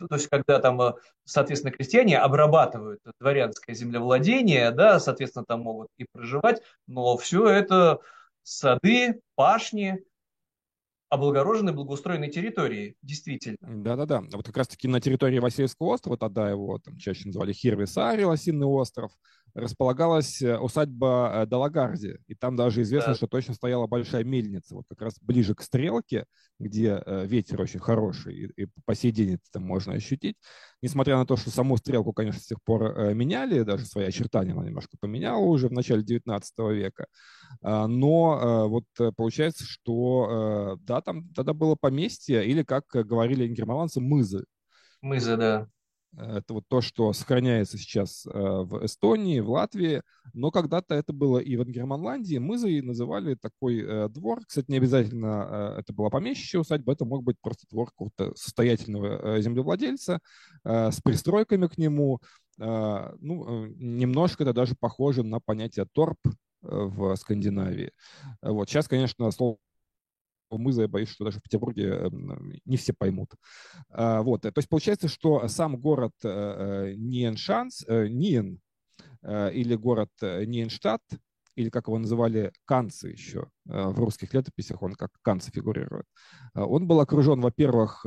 то 0.07 0.15
есть 0.15 0.27
когда 0.27 0.59
там, 0.59 0.81
э, 0.81 0.93
соответственно, 1.25 1.73
крестьяне 1.73 2.19
обрабатывают 2.19 3.01
дворянское 3.19 3.75
землевладение, 3.75 4.71
да, 4.71 4.99
соответственно, 4.99 5.45
там 5.45 5.61
могут 5.61 5.89
и 5.97 6.05
проживать, 6.11 6.61
но 6.87 7.17
все 7.17 7.47
это 7.47 7.99
сады, 8.43 9.21
пашни, 9.35 10.03
облагороженной, 11.09 11.73
благоустроенной 11.73 12.29
территории, 12.29 12.95
действительно. 13.01 13.57
Да-да-да. 13.61 14.21
Вот 14.31 14.45
как 14.45 14.57
раз-таки 14.57 14.87
на 14.87 15.01
территории 15.01 15.39
Васильевского 15.39 15.93
острова, 15.93 16.17
тогда 16.17 16.49
его 16.49 16.79
там 16.79 16.97
чаще 16.97 17.27
называли 17.27 17.51
Хирвисари, 17.51 18.23
Лосиный 18.23 18.67
остров, 18.67 19.11
располагалась 19.53 20.41
э, 20.41 20.57
усадьба 20.57 21.31
э, 21.33 21.45
Далагарди. 21.45 22.19
И 22.27 22.35
там 22.35 22.55
даже 22.55 22.81
известно, 22.81 23.13
да. 23.13 23.15
что 23.15 23.27
точно 23.27 23.53
стояла 23.53 23.87
большая 23.87 24.23
мельница, 24.23 24.75
вот 24.75 24.85
как 24.89 25.01
раз 25.01 25.15
ближе 25.21 25.55
к 25.55 25.61
стрелке, 25.61 26.25
где 26.59 27.01
э, 27.05 27.25
ветер 27.25 27.61
очень 27.61 27.79
хороший, 27.79 28.35
и, 28.35 28.63
и 28.63 28.67
по 28.85 28.95
сей 28.95 29.11
день 29.11 29.33
это 29.33 29.43
там 29.51 29.63
можно 29.63 29.93
ощутить. 29.93 30.35
Несмотря 30.81 31.17
на 31.17 31.25
то, 31.25 31.35
что 31.35 31.49
саму 31.49 31.77
стрелку, 31.77 32.13
конечно, 32.13 32.41
с 32.41 32.45
тех 32.47 32.61
пор 32.63 33.13
меняли, 33.13 33.63
даже 33.63 33.85
свои 33.85 34.05
очертания 34.05 34.53
она 34.53 34.65
немножко 34.65 34.97
поменяла 34.99 35.43
уже 35.43 35.67
в 35.67 35.73
начале 35.73 36.03
19 36.03 36.53
века. 36.71 37.07
А, 37.61 37.87
но 37.87 38.69
вот 38.69 38.85
получается, 39.17 39.65
что 39.65 40.77
да, 40.81 41.01
там 41.01 41.27
тогда 41.33 41.53
было 41.53 41.75
поместье, 41.75 42.45
или, 42.47 42.63
как 42.63 42.85
говорили 42.87 43.47
ингермаланцы, 43.47 43.99
мызы. 43.99 44.45
Мызы, 45.01 45.35
да. 45.35 45.67
Это 46.17 46.53
вот 46.55 46.63
то, 46.67 46.81
что 46.81 47.13
сохраняется 47.13 47.77
сейчас 47.77 48.25
э, 48.25 48.29
в 48.31 48.83
Эстонии, 48.83 49.39
в 49.39 49.49
Латвии, 49.51 50.01
но 50.33 50.49
когда-то 50.49 50.95
это 50.95 51.13
было 51.13 51.37
и 51.37 51.55
в 51.55 51.63
Германландии. 51.65 52.37
Мызой 52.37 52.81
называли 52.81 53.35
такой 53.35 53.81
э, 53.81 54.09
двор. 54.09 54.41
Кстати, 54.45 54.71
не 54.71 54.77
обязательно 54.77 55.75
э, 55.75 55.79
это 55.81 55.93
была 55.93 56.09
помещичья 56.09 56.59
усадьба, 56.59 56.93
это 56.93 57.05
мог 57.05 57.23
быть 57.23 57.37
просто 57.41 57.67
двор 57.69 57.91
какого-то 57.91 58.33
состоятельного 58.35 59.39
землевладельца 59.39 60.19
с 60.63 60.99
пристройками 61.01 61.67
к 61.67 61.77
нему. 61.77 62.19
Ну, 62.57 63.67
немножко 63.77 64.43
это 64.43 64.53
даже 64.53 64.75
похоже 64.77 65.23
на 65.23 65.39
понятие 65.39 65.85
торп 65.93 66.17
в 66.61 67.15
Скандинавии. 67.15 67.91
Вот. 68.41 68.69
Сейчас, 68.69 68.87
конечно, 68.87 69.31
слово 69.31 69.57
мыза, 70.57 70.83
я 70.83 70.87
боюсь, 70.87 71.09
что 71.09 71.25
даже 71.25 71.39
в 71.39 71.43
Петербурге 71.43 71.87
эм, 71.89 72.59
не 72.65 72.77
все 72.77 72.93
поймут. 72.93 73.29
А, 73.89 74.21
вот, 74.21 74.41
то 74.41 74.53
есть 74.55 74.69
получается, 74.69 75.07
что 75.07 75.47
сам 75.47 75.77
город 75.77 76.13
э, 76.23 76.29
э, 76.29 76.93
Ниеншанс, 76.95 77.85
э, 77.87 78.07
Ниен, 78.07 78.59
или 79.21 79.75
город 79.75 80.11
Ниенштадт, 80.21 81.01
или 81.55 81.69
как 81.69 81.87
его 81.87 81.97
называли, 81.97 82.53
Канцы 82.63 83.09
еще 83.09 83.49
в 83.65 83.99
русских 83.99 84.33
летописях, 84.33 84.81
он 84.81 84.95
как 84.95 85.11
Канцы 85.21 85.51
фигурирует. 85.51 86.05
Он 86.53 86.87
был 86.87 87.01
окружен, 87.01 87.41
во-первых, 87.41 88.05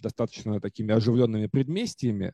достаточно 0.00 0.60
такими 0.62 0.94
оживленными 0.94 1.48
предместьями, 1.48 2.32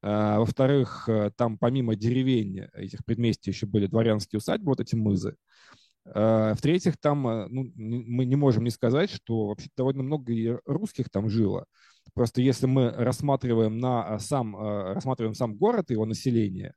во-вторых, 0.00 1.08
там 1.36 1.58
помимо 1.58 1.96
деревень 1.96 2.66
этих 2.72 3.04
предместий 3.04 3.50
еще 3.50 3.66
были 3.66 3.86
дворянские 3.86 4.38
усадьбы, 4.38 4.70
вот 4.70 4.80
эти 4.80 4.94
мызы. 4.94 5.34
В-третьих, 6.04 6.96
там 6.98 7.22
ну, 7.22 7.70
мы 7.76 8.24
не 8.24 8.36
можем 8.36 8.64
не 8.64 8.70
сказать, 8.70 9.10
что 9.10 9.48
вообще 9.48 9.68
довольно 9.76 10.02
много 10.02 10.32
и 10.32 10.56
русских 10.64 11.10
там 11.10 11.28
жило. 11.28 11.66
Просто 12.14 12.40
если 12.40 12.66
мы 12.66 12.90
рассматриваем, 12.90 13.78
на 13.78 14.18
сам, 14.18 14.56
рассматриваем 14.56 15.34
сам 15.34 15.56
город 15.56 15.90
и 15.90 15.92
его 15.94 16.06
население, 16.06 16.74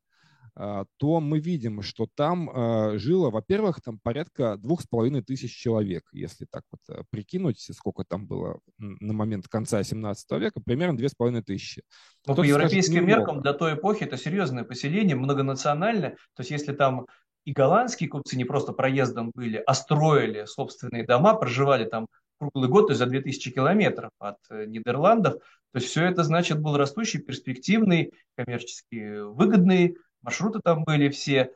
а, 0.56 0.86
то 0.98 1.20
мы 1.20 1.40
видим, 1.40 1.82
что 1.82 2.08
там 2.14 2.50
а, 2.54 2.98
жило, 2.98 3.32
во-первых, 3.32 3.82
там 3.82 3.98
порядка 3.98 4.56
двух 4.58 4.82
с 4.82 4.88
половиной 4.88 5.24
тысяч 5.24 5.52
человек, 5.52 6.04
если 6.12 6.46
так 6.46 6.64
вот 6.72 7.08
прикинуть, 7.10 7.60
сколько 7.60 8.04
там 8.04 8.28
было 8.28 8.60
на 8.78 9.14
момент 9.14 9.48
конца 9.48 9.82
17 9.82 10.32
века, 10.40 10.62
примерно 10.64 10.96
две 10.96 11.10
с 11.10 11.16
половиной 11.16 11.42
тысячи. 11.42 11.82
Ну, 12.28 12.36
по 12.36 12.44
европейским 12.44 12.94
скажет, 12.94 13.08
меркам 13.08 13.42
для 13.42 13.54
той 13.54 13.74
эпохи 13.74 14.04
это 14.04 14.16
серьезное 14.16 14.64
поселение, 14.64 15.16
многонациональное. 15.16 16.12
То 16.36 16.42
есть 16.42 16.52
если 16.52 16.74
там 16.74 17.08
и 17.46 17.52
голландские 17.52 18.10
купцы 18.10 18.38
не 18.38 18.46
просто 18.46 18.74
проездом 18.74 19.32
были, 19.34 19.62
а 19.66 19.74
строили 19.74 20.46
собственные 20.46 21.06
дома, 21.06 21.36
проживали 21.36 21.86
там 21.86 22.08
круглый 22.40 22.70
год, 22.70 22.88
то 22.88 22.92
есть 22.92 23.00
за 23.00 23.06
2000 23.06 23.52
километров 23.52 24.12
от 24.20 24.38
э, 24.50 24.66
Нидерландов, 24.66 25.36
то 25.36 25.80
есть 25.80 25.88
все 25.88 26.06
это, 26.06 26.24
значит, 26.24 26.60
был 26.62 26.78
растущий, 26.78 27.20
перспективный, 27.20 28.12
коммерчески 28.36 29.22
выгодный 29.22 29.98
маршруты 30.22 30.60
там 30.64 30.84
были 30.84 31.10
все. 31.10 31.52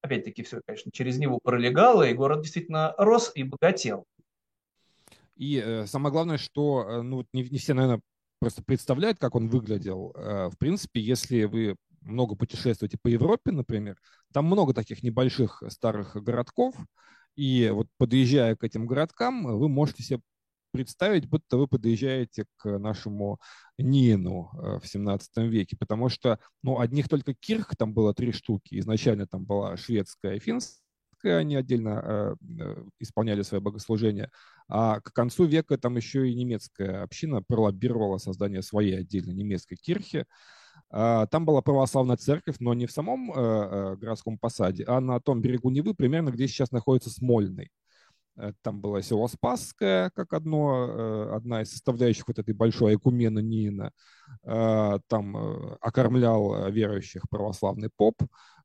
Опять-таки 0.00 0.42
все, 0.42 0.60
конечно, 0.64 0.92
через 0.92 1.18
него 1.18 1.38
пролегало, 1.42 2.04
и 2.04 2.14
город 2.14 2.42
действительно 2.42 2.94
рос 2.98 3.32
и 3.34 3.42
богател. 3.42 4.04
И 5.36 5.62
э, 5.64 5.86
самое 5.86 6.12
главное, 6.12 6.38
что 6.38 6.86
э, 6.88 7.02
ну, 7.02 7.24
не, 7.32 7.42
не 7.42 7.58
все, 7.58 7.74
наверное, 7.74 8.00
просто 8.40 8.62
представляют, 8.62 9.18
как 9.18 9.34
он 9.34 9.48
выглядел. 9.48 10.12
Э, 10.14 10.48
в 10.48 10.58
принципе, 10.58 11.00
если 11.00 11.44
вы 11.44 11.76
много 12.08 12.34
путешествуете 12.34 12.98
по 13.00 13.08
Европе, 13.08 13.52
например, 13.52 13.96
там 14.32 14.46
много 14.46 14.74
таких 14.74 15.02
небольших 15.02 15.62
старых 15.68 16.16
городков, 16.16 16.74
и 17.36 17.70
вот 17.72 17.86
подъезжая 17.98 18.56
к 18.56 18.64
этим 18.64 18.86
городкам, 18.86 19.44
вы 19.44 19.68
можете 19.68 20.02
себе 20.02 20.20
представить, 20.72 21.28
будто 21.28 21.56
вы 21.56 21.66
подъезжаете 21.68 22.46
к 22.56 22.78
нашему 22.78 23.38
Нину 23.78 24.50
э, 24.54 24.78
в 24.80 24.86
17 24.86 25.36
веке, 25.48 25.76
потому 25.78 26.08
что 26.08 26.38
ну, 26.62 26.80
одних 26.80 27.08
только 27.08 27.34
кирх 27.34 27.74
там 27.76 27.94
было 27.94 28.14
три 28.14 28.32
штуки. 28.32 28.78
Изначально 28.78 29.26
там 29.26 29.44
была 29.44 29.76
шведская 29.76 30.34
и 30.36 30.38
финская, 30.38 31.38
они 31.38 31.56
отдельно 31.56 32.02
э, 32.04 32.34
э, 32.60 32.84
исполняли 33.00 33.42
свое 33.42 33.60
богослужение. 33.60 34.30
А 34.68 35.00
к 35.00 35.12
концу 35.12 35.44
века 35.44 35.78
там 35.78 35.96
еще 35.96 36.28
и 36.28 36.34
немецкая 36.34 37.02
община 37.02 37.42
пролоббировала 37.42 38.18
создание 38.18 38.62
своей 38.62 38.98
отдельной 38.98 39.34
немецкой 39.34 39.76
кирхи. 39.76 40.26
А, 40.90 41.26
там 41.26 41.44
была 41.44 41.60
православная 41.60 42.16
церковь, 42.16 42.56
но 42.60 42.72
не 42.74 42.86
в 42.86 42.92
самом 42.92 43.30
э, 43.30 43.34
э, 43.36 43.96
городском 43.96 44.38
посаде, 44.38 44.84
а 44.86 45.00
на 45.00 45.20
том 45.20 45.42
берегу 45.42 45.70
Невы, 45.70 45.94
примерно 45.94 46.30
где 46.30 46.48
сейчас 46.48 46.70
находится 46.72 47.10
Смольный. 47.10 47.70
Э, 48.36 48.52
там 48.62 48.80
было 48.80 49.02
село 49.02 49.28
Спасское, 49.28 50.10
как 50.14 50.32
одно, 50.32 51.34
одна 51.34 51.62
из 51.62 51.72
составляющих 51.72 52.28
вот 52.28 52.38
этой 52.38 52.54
большой 52.54 52.94
экумены 52.94 53.42
Нина. 53.42 53.92
Там 54.44 55.78
окормлял 55.80 56.70
верующих 56.70 57.22
православный 57.30 57.90
поп. 57.94 58.14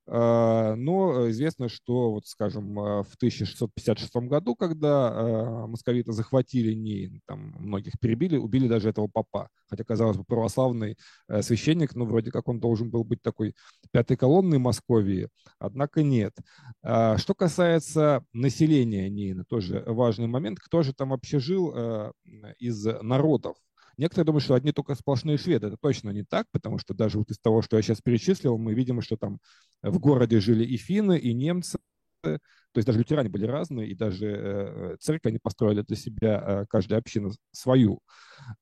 А, 0.06 0.76
но 0.76 1.30
известно, 1.30 1.70
что, 1.70 2.12
вот, 2.12 2.28
скажем, 2.28 2.78
а, 2.78 3.04
в 3.04 3.16
1656 3.16 4.16
году, 4.28 4.56
когда 4.56 5.10
а, 5.10 5.68
московиты 5.68 6.12
захватили 6.12 6.74
Нейн, 6.74 7.22
там 7.26 7.56
многих 7.58 7.94
перебили, 8.00 8.38
убили 8.38 8.68
даже 8.68 8.89
этого 8.89 9.08
папа. 9.08 9.50
Хотя, 9.70 9.84
казалось 9.86 10.18
бы, 10.18 10.24
православный 10.26 10.98
э, 11.28 11.42
священник, 11.42 11.96
но 11.96 12.06
вроде 12.06 12.32
как 12.32 12.48
он 12.48 12.60
должен 12.60 12.92
был 12.92 13.04
быть 13.04 13.22
такой 13.24 13.56
пятой 13.92 14.18
колонной 14.18 14.60
Московии, 14.60 15.30
однако 15.58 16.04
нет. 16.04 16.34
Что 16.82 17.34
касается 17.36 18.24
населения 18.34 19.10
Нейна, 19.10 19.46
тоже 19.46 19.84
важный 19.88 20.28
момент. 20.28 20.60
Кто 20.60 20.84
же 20.84 20.94
там 20.94 21.10
вообще 21.10 21.39
жил 21.39 21.74
э, 21.76 22.12
из 22.60 22.86
народов? 23.02 23.56
Некоторые 23.98 24.26
думают, 24.26 24.44
что 24.44 24.56
одни 24.56 24.72
только 24.72 24.96
сплошные 24.96 25.38
шведы. 25.38 25.68
Это 25.68 25.78
точно 25.80 26.10
не 26.10 26.24
так, 26.24 26.48
потому 26.52 26.78
что 26.78 26.94
даже 26.94 27.18
вот 27.18 27.30
из 27.30 27.40
того, 27.40 27.62
что 27.62 27.78
я 27.78 27.84
сейчас 27.84 28.02
перечислил, 28.02 28.58
мы 28.58 28.74
видим, 28.74 29.02
что 29.02 29.18
там 29.18 29.40
в 29.82 30.00
городе 30.00 30.40
жили 30.40 30.64
и 30.64 30.78
финны, 30.78 31.18
и 31.18 31.34
немцы, 31.34 31.80
то 32.24 32.40
есть 32.78 32.88
даже 32.88 33.00
лютеране 33.00 33.30
были 33.30 33.46
разные, 33.46 33.90
и 33.90 33.96
даже 33.96 34.28
э, 34.28 34.98
церковь 35.00 35.30
они 35.30 35.40
построили 35.40 35.82
для 35.82 35.96
себя, 35.96 36.44
э, 36.46 36.66
каждая 36.70 37.00
община 37.00 37.32
свою. 37.52 38.00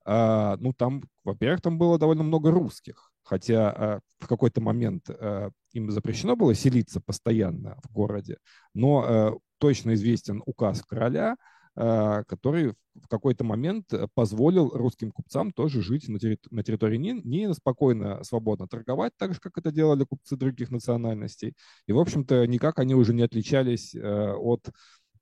А, 0.04 0.56
ну, 0.58 0.72
там, 0.72 1.02
во-первых, 1.24 1.62
там 1.62 1.78
было 1.78 1.98
довольно 1.98 2.24
много 2.24 2.50
русских, 2.50 3.12
хотя 3.22 3.72
э, 3.72 4.00
в 4.18 4.26
какой-то 4.26 4.60
момент 4.60 5.08
им 5.72 5.90
запрещено 5.90 6.36
было 6.36 6.54
селиться 6.54 7.00
постоянно 7.00 7.78
в 7.84 7.92
городе, 7.92 8.36
но 8.74 9.38
точно 9.58 9.94
известен 9.94 10.42
указ 10.44 10.82
короля– 10.82 11.36
который 11.74 12.74
в 12.94 13.08
какой-то 13.08 13.44
момент 13.44 13.92
э, 13.92 14.06
позволил 14.14 14.68
русским 14.68 15.10
купцам 15.10 15.52
тоже 15.52 15.80
жить 15.82 16.08
на, 16.08 16.18
терри 16.18 16.38
на 16.50 16.62
территории 16.62 16.98
Нина, 16.98 17.54
спокойно, 17.54 18.22
свободно 18.24 18.68
торговать, 18.68 19.12
так 19.16 19.34
же, 19.34 19.40
как 19.40 19.56
это 19.56 19.72
делали 19.72 20.04
купцы 20.04 20.36
других 20.36 20.70
национальностей. 20.70 21.54
И, 21.86 21.92
в 21.92 21.98
общем-то, 21.98 22.46
никак 22.46 22.78
они 22.78 22.94
уже 22.94 23.14
не 23.14 23.22
отличались 23.22 23.94
э, 23.94 24.32
от 24.32 24.68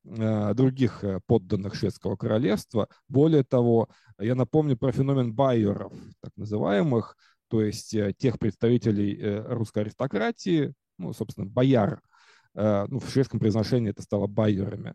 других 0.02 1.04
подданных 1.26 1.74
шведского 1.74 2.16
королевства. 2.16 2.88
Более 3.06 3.44
того, 3.44 3.90
я 4.18 4.34
напомню 4.34 4.74
про 4.74 4.92
феномен 4.92 5.34
байеров, 5.34 5.92
так 6.22 6.32
называемых, 6.36 7.18
то 7.48 7.60
есть 7.60 7.94
тех 8.16 8.38
представителей 8.38 9.42
русской 9.42 9.80
аристократии, 9.82 10.72
ну, 10.96 11.12
собственно, 11.12 11.46
бояр, 11.46 12.00
ну, 12.54 12.98
в 12.98 13.10
шведском 13.10 13.40
произношении 13.40 13.90
это 13.90 14.00
стало 14.00 14.26
байерами, 14.26 14.94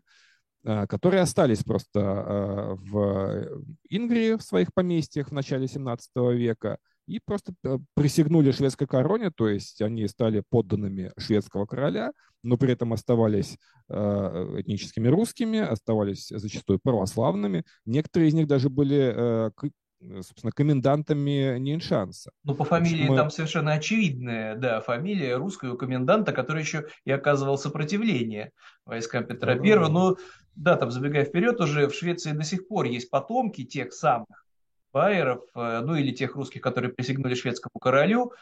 которые 0.88 1.22
остались 1.22 1.62
просто 1.62 2.00
э, 2.00 2.74
в 2.90 3.62
Ингрии, 3.88 4.36
в 4.36 4.42
своих 4.42 4.74
поместьях 4.74 5.28
в 5.28 5.32
начале 5.32 5.68
17 5.68 6.10
века, 6.32 6.78
и 7.06 7.20
просто 7.24 7.52
э, 7.64 7.78
присягнули 7.94 8.50
шведской 8.50 8.88
короне, 8.88 9.30
то 9.30 9.48
есть 9.48 9.80
они 9.80 10.08
стали 10.08 10.42
подданными 10.48 11.12
шведского 11.18 11.66
короля, 11.66 12.12
но 12.42 12.56
при 12.56 12.72
этом 12.72 12.92
оставались 12.92 13.56
этническими 13.88 15.06
русскими, 15.06 15.60
оставались 15.60 16.28
зачастую 16.30 16.80
православными. 16.82 17.62
Некоторые 17.84 18.30
из 18.30 18.34
них 18.34 18.48
даже 18.48 18.68
были 18.68 19.52
собственно, 20.00 20.52
комендантами 20.52 21.58
Ниншанса. 21.58 22.30
Ну, 22.44 22.54
по 22.54 22.64
фамилии 22.64 23.08
мы... 23.08 23.16
там 23.16 23.30
совершенно 23.30 23.72
очевидная, 23.72 24.56
да, 24.56 24.80
фамилия 24.80 25.36
русского 25.36 25.76
коменданта, 25.76 26.32
который 26.32 26.62
еще 26.62 26.86
и 27.04 27.10
оказывал 27.10 27.58
сопротивление 27.58 28.50
войскам 28.84 29.24
Петра 29.24 29.52
I. 29.54 29.88
Но 29.88 30.16
да, 30.56 30.76
там 30.76 30.90
забегая 30.90 31.24
вперед, 31.24 31.60
уже 31.60 31.86
в 31.86 31.94
Швеции 31.94 32.32
до 32.32 32.42
сих 32.42 32.66
пор 32.66 32.86
есть 32.86 33.10
потомки 33.10 33.64
тех 33.64 33.92
самых 33.92 34.44
байеров, 34.92 35.44
э, 35.54 35.80
ну 35.84 35.94
или 35.94 36.12
тех 36.12 36.34
русских, 36.34 36.62
которые 36.62 36.92
присягнули 36.92 37.34
шведскому 37.34 37.78
королю, 37.78 38.32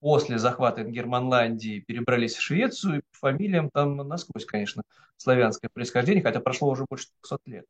после 0.00 0.38
захвата 0.38 0.84
Германландии 0.84 1.80
перебрались 1.80 2.34
в 2.34 2.42
Швецию, 2.42 2.98
и 2.98 3.00
по 3.00 3.30
фамилиям 3.30 3.70
там 3.72 3.96
насквозь, 3.96 4.44
конечно, 4.44 4.82
славянское 5.16 5.70
происхождение, 5.72 6.22
хотя 6.22 6.40
прошло 6.40 6.70
уже 6.70 6.84
больше 6.88 7.06
200 7.22 7.48
лет. 7.48 7.64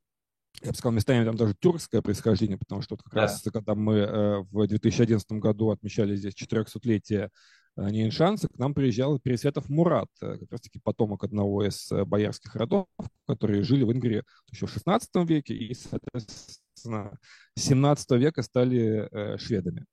Я 0.62 0.70
бы 0.70 0.76
сказал, 0.76 0.92
местами 0.92 1.24
там 1.24 1.36
даже 1.36 1.54
тюркское 1.58 2.02
происхождение, 2.02 2.58
потому 2.58 2.82
что 2.82 2.94
вот 2.94 3.02
как 3.02 3.14
да. 3.14 3.22
раз, 3.22 3.42
когда 3.52 3.74
мы 3.74 3.94
э, 3.98 4.38
в 4.50 4.66
2011 4.66 5.32
году 5.32 5.70
отмечали 5.70 6.16
здесь 6.16 6.34
400-летие 6.34 7.24
Э, 7.24 7.28
Нейншанса, 7.76 8.48
к 8.48 8.58
нам 8.58 8.74
приезжал 8.74 9.18
Пересветов 9.18 9.68
Мурат, 9.70 10.08
э, 10.20 10.38
как 10.38 10.52
раз-таки 10.52 10.78
потомок 10.82 11.24
одного 11.24 11.66
из 11.66 11.90
э, 11.90 12.04
боярских 12.04 12.54
родов, 12.54 12.86
которые 13.26 13.62
жили 13.62 13.84
в 13.84 13.92
Ингрии 13.92 14.22
еще 14.50 14.66
в 14.66 14.70
16 14.70 15.08
веке 15.24 15.54
и, 15.54 15.74
соответственно, 15.74 17.18
с 17.56 17.62
17 17.62 18.10
века 18.12 18.42
стали 18.42 19.08
шведами. 19.38 19.86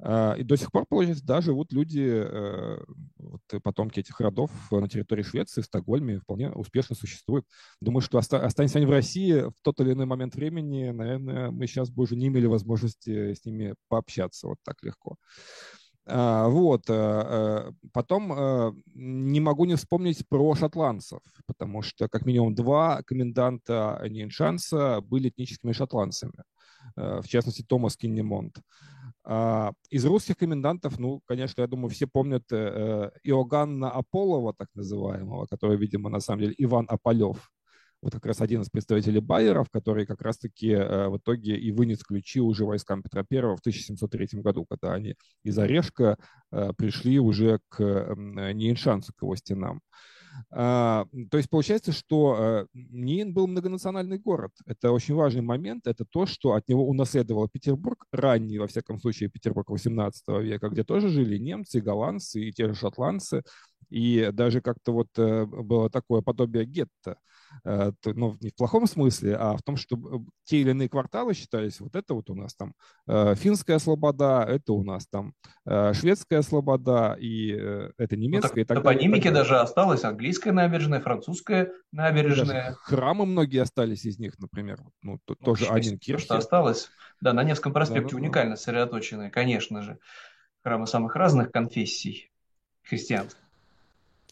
А, 0.00 0.34
и 0.34 0.44
до 0.44 0.56
сих 0.56 0.70
пор, 0.70 0.86
получается, 0.86 1.24
да, 1.26 1.40
живут 1.40 1.72
люди, 1.72 2.24
вот, 3.16 3.40
потомки 3.64 3.98
этих 3.98 4.20
родов 4.20 4.52
на 4.70 4.88
территории 4.88 5.24
Швеции, 5.24 5.60
в 5.60 5.64
Стокгольме, 5.64 6.20
вполне 6.20 6.50
успешно 6.50 6.94
существуют. 6.94 7.46
Думаю, 7.80 8.00
что 8.00 8.18
останется 8.18 8.78
они 8.78 8.86
в 8.86 8.90
России 8.90 9.40
в 9.40 9.54
тот 9.62 9.80
или 9.80 9.92
иной 9.92 10.06
момент 10.06 10.36
времени, 10.36 10.90
наверное, 10.90 11.50
мы 11.50 11.66
сейчас 11.66 11.90
бы 11.90 12.04
уже 12.04 12.14
не 12.14 12.28
имели 12.28 12.46
возможности 12.46 13.34
с 13.34 13.44
ними 13.44 13.74
пообщаться 13.88 14.46
вот 14.46 14.58
так 14.64 14.76
легко. 14.82 15.16
А, 16.10 16.48
вот. 16.48 16.88
Э, 16.88 16.94
э, 17.68 17.72
потом 17.92 18.32
э, 18.32 18.72
не 18.94 19.40
могу 19.40 19.66
не 19.66 19.74
вспомнить 19.74 20.26
про 20.28 20.54
шотландцев, 20.54 21.20
потому 21.46 21.82
что 21.82 22.08
как 22.08 22.24
минимум 22.24 22.54
два 22.54 23.02
коменданта 23.02 24.02
Ниншанса 24.08 25.00
были 25.02 25.28
этническими 25.28 25.72
шотландцами, 25.72 26.44
в 26.96 27.24
частности 27.28 27.62
Томас 27.62 27.96
Киннемонт. 27.96 28.56
А, 29.24 29.72
из 29.90 30.06
русских 30.06 30.38
комендантов, 30.38 30.98
ну, 30.98 31.20
конечно, 31.26 31.60
я 31.60 31.66
думаю, 31.66 31.90
все 31.90 32.06
помнят 32.06 32.50
Иоганна 32.50 33.90
Аполлова, 33.90 34.54
так 34.54 34.68
называемого, 34.74 35.46
который, 35.46 35.76
видимо, 35.76 36.08
на 36.08 36.20
самом 36.20 36.40
деле 36.40 36.54
Иван 36.56 36.86
Аполев 36.88 37.50
вот 38.00 38.12
как 38.12 38.26
раз 38.26 38.40
один 38.40 38.62
из 38.62 38.70
представителей 38.70 39.20
Байеров, 39.20 39.70
который 39.70 40.06
как 40.06 40.22
раз-таки 40.22 40.70
э, 40.70 41.08
в 41.08 41.18
итоге 41.18 41.56
и 41.56 41.72
вынес 41.72 42.02
ключи 42.02 42.40
уже 42.40 42.64
войскам 42.64 43.02
Петра 43.02 43.24
I 43.30 43.40
в 43.40 43.60
1703 43.60 44.40
году, 44.40 44.64
когда 44.68 44.94
они 44.94 45.16
из 45.42 45.58
Орешка 45.58 46.16
э, 46.52 46.72
пришли 46.76 47.18
уже 47.18 47.60
к 47.68 48.14
Нейншансу, 48.16 49.12
к 49.14 49.22
его 49.22 49.34
стенам. 49.36 49.80
А, 50.50 51.06
то 51.30 51.36
есть 51.36 51.50
получается, 51.50 51.92
что 51.92 52.36
э, 52.38 52.66
Нин 52.74 53.32
был 53.32 53.46
многонациональный 53.46 54.18
город. 54.18 54.52
Это 54.66 54.92
очень 54.92 55.14
важный 55.14 55.42
момент. 55.42 55.86
Это 55.86 56.04
то, 56.04 56.26
что 56.26 56.52
от 56.52 56.68
него 56.68 56.86
унаследовал 56.86 57.48
Петербург, 57.48 58.04
ранний, 58.12 58.58
во 58.58 58.66
всяком 58.66 59.00
случае, 59.00 59.30
Петербург 59.30 59.68
18 59.70 60.28
века, 60.42 60.68
где 60.68 60.84
тоже 60.84 61.08
жили 61.08 61.38
немцы, 61.38 61.80
голландцы 61.80 62.40
и 62.40 62.52
те 62.52 62.68
же 62.68 62.74
шотландцы. 62.74 63.42
И 63.90 64.30
даже 64.32 64.60
как-то 64.60 64.92
вот 64.92 65.08
э, 65.16 65.44
было 65.46 65.88
такое 65.88 66.20
подобие 66.20 66.64
гетто. 66.64 67.16
Э, 67.64 67.92
ну, 68.04 68.36
не 68.40 68.50
в 68.50 68.54
плохом 68.54 68.86
смысле, 68.86 69.36
а 69.36 69.56
в 69.56 69.62
том, 69.62 69.76
что 69.76 69.96
э, 69.96 70.18
те 70.44 70.60
или 70.60 70.70
иные 70.70 70.88
кварталы 70.88 71.34
считались, 71.34 71.80
вот 71.80 71.96
это 71.96 72.14
вот 72.14 72.28
у 72.30 72.34
нас 72.34 72.54
там 72.54 72.74
финская 73.06 73.78
слобода, 73.78 74.44
это 74.46 74.72
у 74.72 74.84
нас 74.84 75.06
там 75.06 75.32
шведская 75.64 76.42
слобода, 76.42 77.16
и 77.18 77.48
это 77.96 78.16
немецкая. 78.16 78.48
Ну, 78.48 78.54
так, 78.54 78.58
и 78.58 78.64
так 78.64 78.78
топонимики 78.78 79.30
даже 79.30 79.58
осталось, 79.58 80.04
английская 80.04 80.52
набережная, 80.52 81.00
французская 81.00 81.72
набережная. 81.92 82.74
храмы 82.82 83.26
многие 83.26 83.62
остались 83.62 84.04
из 84.04 84.18
них, 84.18 84.38
например. 84.38 84.80
Ну, 85.02 85.18
ну 85.26 85.34
тоже 85.36 85.66
один 85.66 85.98
кирхи. 85.98 86.24
что 86.24 86.36
осталось. 86.36 86.90
Да, 87.20 87.32
на 87.32 87.42
Невском 87.42 87.72
проспекте 87.72 88.10
да, 88.10 88.16
ну, 88.16 88.22
уникально 88.22 88.56
сосредоточенные, 88.56 89.30
конечно 89.30 89.82
же, 89.82 89.98
храмы 90.62 90.86
самых 90.86 91.16
разных 91.16 91.50
конфессий 91.50 92.30
христианских. 92.82 93.47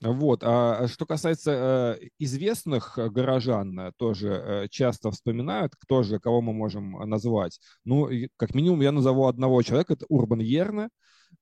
Вот. 0.03 0.43
А 0.45 0.89
что 0.89 1.07
касается 1.07 1.99
э, 2.03 2.09
известных 2.19 2.99
горожан, 2.99 3.79
э, 3.79 3.93
тоже 3.97 4.29
э, 4.29 4.69
часто 4.69 5.11
вспоминают, 5.11 5.75
кто 5.79 6.03
же, 6.03 6.19
кого 6.19 6.43
мы 6.43 6.53
можем 6.53 6.93
назвать. 7.09 7.59
Ну, 7.85 8.11
как 8.37 8.55
минимум, 8.55 8.83
я 8.83 8.93
назову 8.93 9.27
одного 9.27 9.63
человека, 9.63 9.95
это 9.95 10.05
Урбан 10.09 10.41
Ерне. 10.41 10.89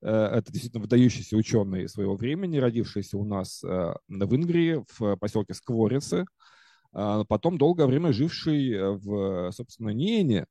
Это 0.01 0.51
действительно 0.51 0.81
выдающийся 0.81 1.37
ученый 1.37 1.87
своего 1.87 2.15
времени, 2.15 2.57
родившийся 2.57 3.17
у 3.17 3.23
нас 3.25 3.61
в 3.63 3.95
Ингрии, 4.09 4.83
в 4.97 5.15
поселке 5.15 5.53
Скворицы. 5.53 6.25
А 6.91 7.23
потом 7.23 7.57
долгое 7.57 7.85
время 7.85 8.11
живший 8.11 8.97
в, 8.97 9.51
собственно, 9.51 9.89
Ниене, 9.89 10.47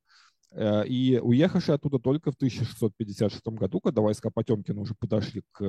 и 0.56 1.18
уехавший 1.20 1.74
оттуда 1.74 1.98
только 1.98 2.30
в 2.30 2.36
1656 2.36 3.46
году, 3.48 3.80
когда 3.80 4.02
войска 4.02 4.30
Потемкина 4.30 4.80
уже 4.80 4.94
подошли 4.94 5.42
к 5.52 5.60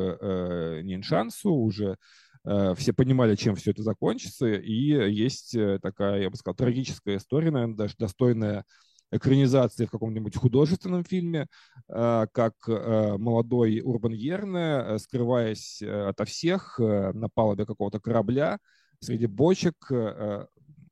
Ниншансу, 0.84 1.52
уже 1.52 1.98
Э, 2.46 2.74
все 2.78 2.94
понимали, 2.94 3.36
чем 3.36 3.56
все 3.56 3.72
это 3.72 3.82
закончится, 3.82 4.48
и 4.48 4.74
есть 5.12 5.56
э, 5.56 5.80
такая, 5.82 6.22
я 6.22 6.30
бы 6.30 6.36
сказал, 6.36 6.56
трагическая 6.56 7.18
история, 7.18 7.52
наверное, 7.52 7.76
даже 7.76 7.96
достойная 7.98 8.66
экранизации 9.12 9.86
в 9.86 9.92
каком-нибудь 9.92 10.36
художественном 10.36 11.04
фильме, 11.04 11.48
э, 11.90 12.28
как 12.32 12.54
молодой 12.68 13.82
Урбан 13.84 14.14
Ерне, 14.14 15.00
скрываясь 15.00 15.82
ото 15.82 16.26
всех 16.26 16.78
на 16.80 17.30
палубе 17.34 17.66
какого-то 17.66 18.00
корабля, 18.00 18.60
среди 19.00 19.26
бочек, 19.26 19.76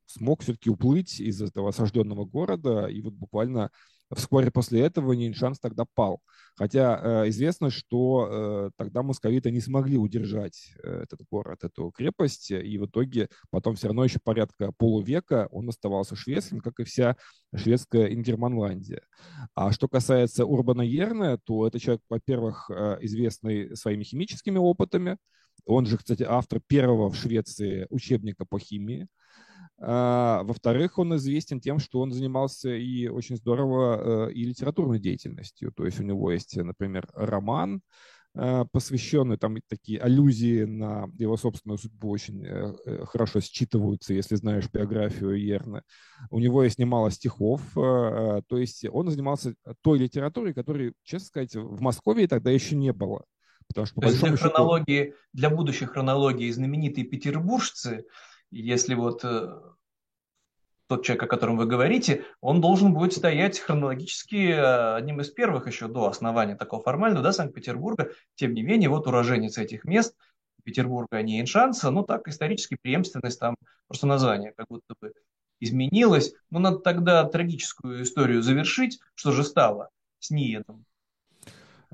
смог 0.05 0.41
все-таки 0.41 0.69
уплыть 0.69 1.19
из 1.19 1.41
этого 1.41 1.69
осажденного 1.69 2.25
города 2.25 2.87
и 2.87 3.01
вот 3.01 3.13
буквально 3.13 3.71
Вскоре 4.15 4.51
после 4.51 4.81
этого 4.81 5.13
Ниншанс 5.13 5.59
тогда 5.59 5.85
пал. 5.95 6.21
Хотя 6.55 7.23
э, 7.25 7.29
известно, 7.29 7.71
что 7.71 8.27
э, 8.29 8.69
тогда 8.77 9.01
московиты 9.01 9.49
не 9.49 9.59
смогли 9.59 9.97
удержать 9.97 10.73
э, 10.83 11.03
этот 11.03 11.21
город, 11.31 11.63
эту 11.63 11.91
крепость, 11.91 12.51
и 12.51 12.77
в 12.77 12.85
итоге 12.85 13.29
потом 13.49 13.75
все 13.75 13.87
равно 13.87 14.03
еще 14.03 14.19
порядка 14.23 14.71
полувека 14.77 15.47
он 15.51 15.69
оставался 15.69 16.15
шведским, 16.15 16.59
как 16.59 16.79
и 16.79 16.83
вся 16.83 17.15
шведская 17.55 18.13
Ингерманландия. 18.13 19.01
А 19.55 19.71
что 19.71 19.87
касается 19.87 20.45
Урбана 20.45 20.83
Ерна, 20.83 21.39
то 21.43 21.65
это 21.65 21.79
человек, 21.79 22.03
во-первых, 22.09 22.69
э, 22.69 22.97
известный 23.01 23.75
своими 23.75 24.03
химическими 24.03 24.57
опытами, 24.57 25.17
он 25.65 25.85
же, 25.85 25.97
кстати, 25.97 26.23
автор 26.23 26.59
первого 26.67 27.09
в 27.09 27.15
Швеции 27.15 27.87
учебника 27.89 28.45
по 28.45 28.59
химии. 28.59 29.07
А, 29.79 30.43
во-вторых, 30.43 30.97
он 30.99 31.15
известен 31.15 31.59
тем, 31.59 31.79
что 31.79 31.99
он 31.99 32.11
занимался 32.11 32.73
и 32.75 33.07
очень 33.07 33.37
здорово 33.37 34.29
э, 34.29 34.33
и 34.33 34.45
литературной 34.45 34.99
деятельностью. 34.99 35.71
То 35.75 35.85
есть 35.85 35.99
у 35.99 36.03
него 36.03 36.31
есть, 36.31 36.55
например, 36.55 37.07
роман, 37.13 37.81
э, 38.35 38.65
посвященный, 38.71 39.37
там 39.37 39.57
такие 39.67 39.99
аллюзии 39.99 40.63
на 40.63 41.09
его 41.17 41.37
собственную 41.37 41.79
судьбу 41.79 42.09
очень 42.11 42.45
э, 42.45 43.05
хорошо 43.05 43.39
считываются, 43.39 44.13
если 44.13 44.35
знаешь 44.35 44.69
биографию 44.71 45.33
Ерна. 45.43 45.83
У 46.29 46.39
него 46.39 46.63
есть 46.63 46.77
немало 46.77 47.09
стихов, 47.11 47.61
то 47.73 48.43
есть 48.51 48.85
он 48.89 49.09
занимался 49.09 49.55
той 49.81 49.99
литературой, 49.99 50.53
которой, 50.53 50.93
честно 51.03 51.27
сказать, 51.27 51.55
в 51.55 51.81
Москве 51.81 52.27
тогда 52.27 52.51
еще 52.51 52.75
не 52.75 52.93
было. 52.93 53.25
Потому 53.67 53.87
что, 53.87 53.95
по 53.95 54.01
То 54.01 54.07
есть 54.07 54.19
для, 54.21 54.35
хронологии, 54.37 55.13
для 55.33 55.49
будущей 55.49 55.85
хронологии 55.85 56.51
знаменитые 56.51 57.05
петербуржцы– 57.05 58.05
если 58.61 58.93
вот 58.93 59.23
э, 59.23 59.59
тот 60.87 61.03
человек, 61.03 61.23
о 61.23 61.27
котором 61.27 61.57
вы 61.57 61.65
говорите, 61.65 62.25
он 62.41 62.61
должен 62.61 62.93
будет 62.93 63.13
стоять 63.13 63.59
хронологически 63.59 64.51
э, 64.51 64.95
одним 64.95 65.21
из 65.21 65.29
первых 65.29 65.67
еще 65.67 65.87
до 65.87 66.07
основания 66.07 66.55
такого 66.55 66.83
формального, 66.83 67.23
да, 67.23 67.31
Санкт-Петербурга. 67.31 68.11
Тем 68.35 68.53
не 68.53 68.61
менее, 68.61 68.89
вот 68.89 69.07
уроженец 69.07 69.57
этих 69.57 69.85
мест, 69.85 70.15
Петербурга, 70.63 71.17
а 71.17 71.21
не 71.21 71.41
Иншанса, 71.41 71.89
ну 71.89 72.03
так 72.03 72.27
исторически 72.27 72.77
преемственность 72.81 73.39
там, 73.39 73.55
просто 73.87 74.07
название 74.07 74.53
как 74.55 74.67
будто 74.69 74.95
бы 75.01 75.13
изменилось. 75.59 76.33
Но 76.49 76.59
надо 76.59 76.77
тогда 76.77 77.23
трагическую 77.25 78.03
историю 78.03 78.41
завершить, 78.41 78.99
что 79.15 79.31
же 79.31 79.43
стало 79.43 79.89
с 80.19 80.29
Ниетом. 80.29 80.85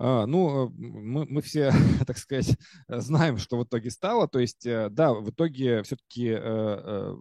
А, 0.01 0.25
ну, 0.25 0.67
э, 0.67 0.71
мы, 0.77 1.25
мы 1.25 1.41
все, 1.41 1.71
так 2.07 2.17
сказать, 2.17 2.57
знаем, 2.87 3.37
что 3.37 3.57
в 3.57 3.65
итоге 3.65 3.91
стало. 3.91 4.27
То 4.27 4.39
есть, 4.39 4.65
э, 4.65 4.89
да, 4.89 5.13
в 5.13 5.29
итоге 5.29 5.83
все-таки 5.83 6.35
э, 6.39 7.15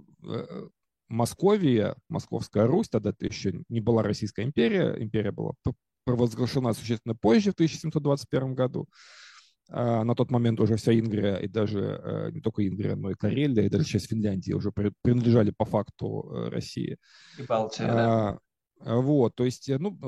Московия, 1.08 1.96
Московская 2.08 2.66
Русь, 2.66 2.88
тогда 2.88 3.10
это 3.10 3.26
еще 3.26 3.62
не 3.68 3.80
была 3.80 4.02
Российская 4.02 4.44
империя, 4.44 4.94
империя 4.98 5.32
была 5.32 5.52
провозглашена 6.04 6.72
существенно 6.72 7.16
позже, 7.16 7.50
в 7.50 7.54
1721 7.54 8.54
году. 8.54 8.88
А, 9.70 10.04
на 10.04 10.14
тот 10.14 10.30
момент 10.30 10.60
уже 10.60 10.76
вся 10.76 10.98
Ингрия, 10.98 11.36
и 11.36 11.48
даже 11.48 12.30
не 12.32 12.40
только 12.40 12.66
Ингрия, 12.66 12.94
но 12.94 13.10
и 13.10 13.14
Карелия, 13.14 13.64
и 13.64 13.68
даже 13.68 13.84
часть 13.84 14.08
Финляндии 14.08 14.52
уже 14.52 14.70
принадлежали 15.02 15.50
по 15.50 15.64
факту 15.64 16.48
России. 16.50 16.96
И 17.38 17.42
Балтия, 17.42 17.86
а, 17.88 17.94
да. 17.94 18.38
Вот, 18.80 19.34
то 19.34 19.44
есть, 19.44 19.68
ну, 19.68 19.98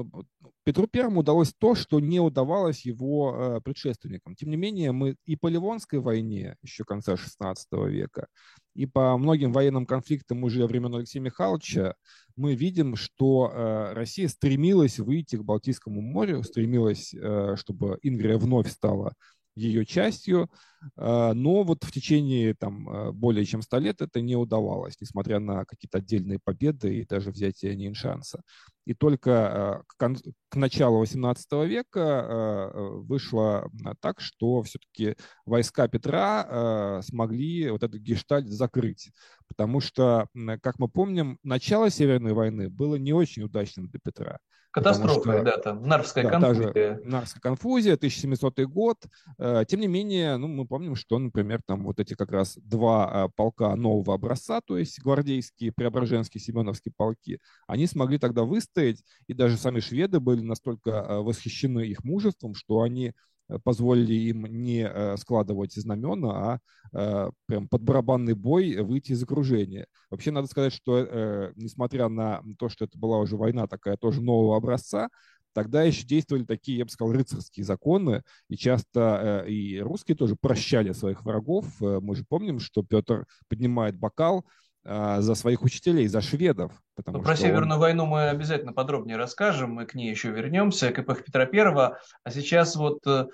Петру 0.65 0.87
Первому 0.87 1.21
удалось 1.21 1.53
то, 1.53 1.75
что 1.75 1.99
не 1.99 2.21
удавалось 2.21 2.85
его 2.85 3.35
э, 3.35 3.61
предшественникам. 3.63 4.37
Тем 4.37 4.51
не 4.51 4.57
менее, 4.57 4.93
мы 4.93 5.17
и 5.25 5.35
по 5.35 5.49
Ливонской 5.49 5.99
войне 5.99 6.57
еще 6.63 6.85
конца 6.85 7.15
XVI 7.15 7.57
века, 7.89 8.29
и 8.75 8.87
по 8.87 9.17
многим 9.19 9.53
военным 9.53 9.87
конфликтам 9.87 10.45
уже 10.45 10.67
времен 10.67 10.95
Алексея 10.95 11.23
Михайловича 11.23 11.95
мы 12.37 12.55
видим, 12.55 12.95
что 12.95 13.51
э, 13.53 13.93
Россия 13.95 14.29
стремилась 14.29 15.01
выйти 15.01 15.37
к 15.37 15.43
Балтийскому 15.43 16.01
морю, 16.01 16.45
стремилась, 16.45 17.13
э, 17.13 17.57
чтобы 17.57 17.99
Ингрия 18.03 18.37
вновь 18.37 18.71
стала 18.71 19.15
ее 19.61 19.85
частью, 19.87 20.51
а, 20.97 21.35
но 21.35 21.63
вот 21.63 21.85
в 21.85 21.93
течение 21.93 22.55
там, 22.55 22.89
а, 22.89 23.13
более 23.13 23.45
чем 23.45 23.63
100 23.63 23.79
лет 23.79 24.01
это 24.03 24.21
не 24.21 24.37
удавалось, 24.37 24.97
несмотря 25.01 25.39
на 25.39 25.65
какие-то 25.65 25.99
отдельные 25.99 26.39
победы 26.43 26.99
и 26.99 27.07
даже 27.07 27.31
взятие 27.31 27.77
Ниншанса. 27.77 28.43
И 28.87 28.95
только 28.95 29.31
а, 29.33 29.83
к, 29.87 30.57
началу 30.57 31.05
XVIII 31.05 31.67
века 31.67 32.71
вышло 33.03 33.71
так, 34.01 34.21
что 34.21 34.63
все-таки 34.63 35.17
войска 35.47 35.87
Петра 35.87 37.01
смогли 37.03 37.71
вот 37.71 37.83
этот 37.83 38.01
гештальт 38.01 38.49
закрыть, 38.49 39.13
потому 39.49 39.81
что, 39.81 40.27
как 40.63 40.79
мы 40.79 40.89
помним, 40.89 41.39
начало 41.45 41.91
Северной 41.91 42.33
войны 42.33 42.69
было 42.69 42.97
не 42.97 43.13
очень 43.13 43.45
удачным 43.45 43.89
для 43.89 44.01
Петра. 44.03 44.39
Катастрофа, 44.73 45.21
что, 45.21 45.43
да, 45.43 45.59
там, 45.59 45.83
Нарвская 45.83 46.25
да, 46.25 46.31
конфузия. 46.31 47.01
Нарвская 47.05 47.41
конфузия, 47.41 47.95
1700 47.95 48.61
год. 48.61 48.99
Э, 49.39 49.65
тем 49.67 49.81
не 49.81 49.89
менее, 49.89 50.37
ну, 50.37 50.47
мы 50.47 50.65
помним, 50.65 50.95
что, 50.95 51.19
например, 51.19 51.61
там 51.67 51.83
вот 51.85 51.99
эти 51.99 52.15
как 52.15 52.31
раз 52.31 52.57
два 52.57 53.27
э, 53.27 53.29
полка 53.35 53.75
нового 53.75 54.15
образца, 54.15 54.61
то 54.61 54.79
есть 54.79 55.01
гвардейские, 55.01 55.73
преображенские, 55.73 56.41
семеновские 56.41 56.93
полки, 56.97 57.41
они 57.67 57.87
смогли 57.87 58.19
тогда 58.19 58.45
выстоять, 58.45 59.03
и 59.27 59.35
даже 59.35 59.57
сами 59.57 59.81
шведы 59.81 60.21
были 60.21 60.43
настолько 60.43 60.91
э, 60.91 61.19
восхищены 61.19 61.81
их 61.81 62.05
мужеством, 62.05 62.55
что 62.55 62.83
они 62.83 63.13
позволили 63.59 64.15
им 64.15 64.47
не 64.47 64.87
э, 64.87 65.17
складывать 65.17 65.75
знамена, 65.75 66.31
а 66.31 66.59
э, 66.93 67.31
прям 67.47 67.69
под 67.69 67.83
барабанный 67.83 68.35
бой 68.35 68.77
выйти 68.83 69.13
из 69.13 69.23
окружения. 69.23 69.87
Вообще 70.11 70.31
надо 70.31 70.49
сказать, 70.49 70.73
что 70.73 71.53
несмотря 71.57 72.09
на 72.09 72.43
то, 72.59 72.69
что 72.69 72.85
это 72.85 72.99
была 72.99 73.19
уже 73.19 73.37
война 73.37 73.67
такая 73.67 73.97
тоже 73.97 74.23
нового 74.23 74.57
образца, 74.57 75.09
тогда 75.53 75.83
еще 75.83 76.07
действовали 76.07 76.45
такие, 76.45 76.79
я 76.79 76.85
бы 76.85 76.91
сказал, 76.91 77.13
рыцарские 77.13 77.65
законы, 77.65 78.23
и 78.49 78.57
часто 78.57 79.45
и 79.49 79.79
русские 79.81 80.17
тоже 80.17 80.37
прощали 80.41 80.93
своих 80.93 81.25
врагов. 81.25 81.67
Мы 81.81 82.15
же 82.15 82.25
помним, 82.29 82.61
что 82.61 82.83
Петр 82.83 83.27
поднимает 83.49 83.97
бокал 83.99 84.45
за 84.83 85.35
своих 85.35 85.63
учителей, 85.63 86.09
за 86.09 86.21
шведов. 86.21 86.73
Потому 86.95 87.19
ну, 87.19 87.25
про 87.25 87.37
Северную 87.37 87.75
он... 87.75 87.81
войну 87.81 88.07
мы 88.07 88.29
обязательно 88.29 88.73
подробнее 88.73 89.17
расскажем, 89.19 89.73
мы 89.73 89.87
к 89.87 89.95
ней 89.95 90.11
еще 90.11 90.31
вернемся, 90.31 90.91
к 90.91 90.99
эпохе 90.99 91.23
Петра 91.23 91.45
Первого. 91.45 91.99
А 92.25 92.31
сейчас 92.31 92.77
вот 92.77 93.07
э, 93.07 93.27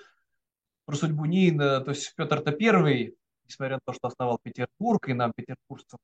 про 0.87 0.97
судьбу 0.97 1.25
Нина, 1.25 1.81
то 1.81 1.91
есть 1.91 2.15
Петр-то 2.17 2.53
Первый, 2.53 3.17
несмотря 3.47 3.77
на 3.77 3.81
то, 3.85 3.93
что 3.93 4.09
основал 4.09 4.39
Петербург, 4.43 5.09
и 5.09 5.15
нам, 5.15 5.33
петербуржцам, 5.35 5.99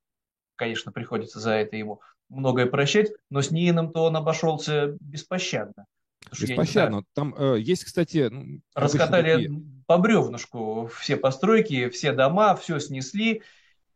конечно, 0.56 0.92
приходится 0.92 1.40
за 1.40 1.52
это 1.52 1.76
ему 1.76 2.00
многое 2.28 2.66
прощать, 2.66 3.10
но 3.30 3.42
с 3.42 3.50
Ниином-то 3.50 4.04
он 4.04 4.16
обошелся 4.16 4.96
беспощадно. 5.00 5.86
Беспощадно. 6.40 7.04
Там 7.14 7.34
э, 7.36 7.58
есть, 7.60 7.84
кстати... 7.84 8.28
Ну, 8.30 8.60
Раскатали 8.74 9.32
такие... 9.32 9.62
по 9.86 9.98
бревнышку 9.98 10.88
все 10.98 11.16
постройки, 11.16 11.88
все 11.88 12.12
дома, 12.12 12.54
все 12.54 12.78
снесли, 12.78 13.42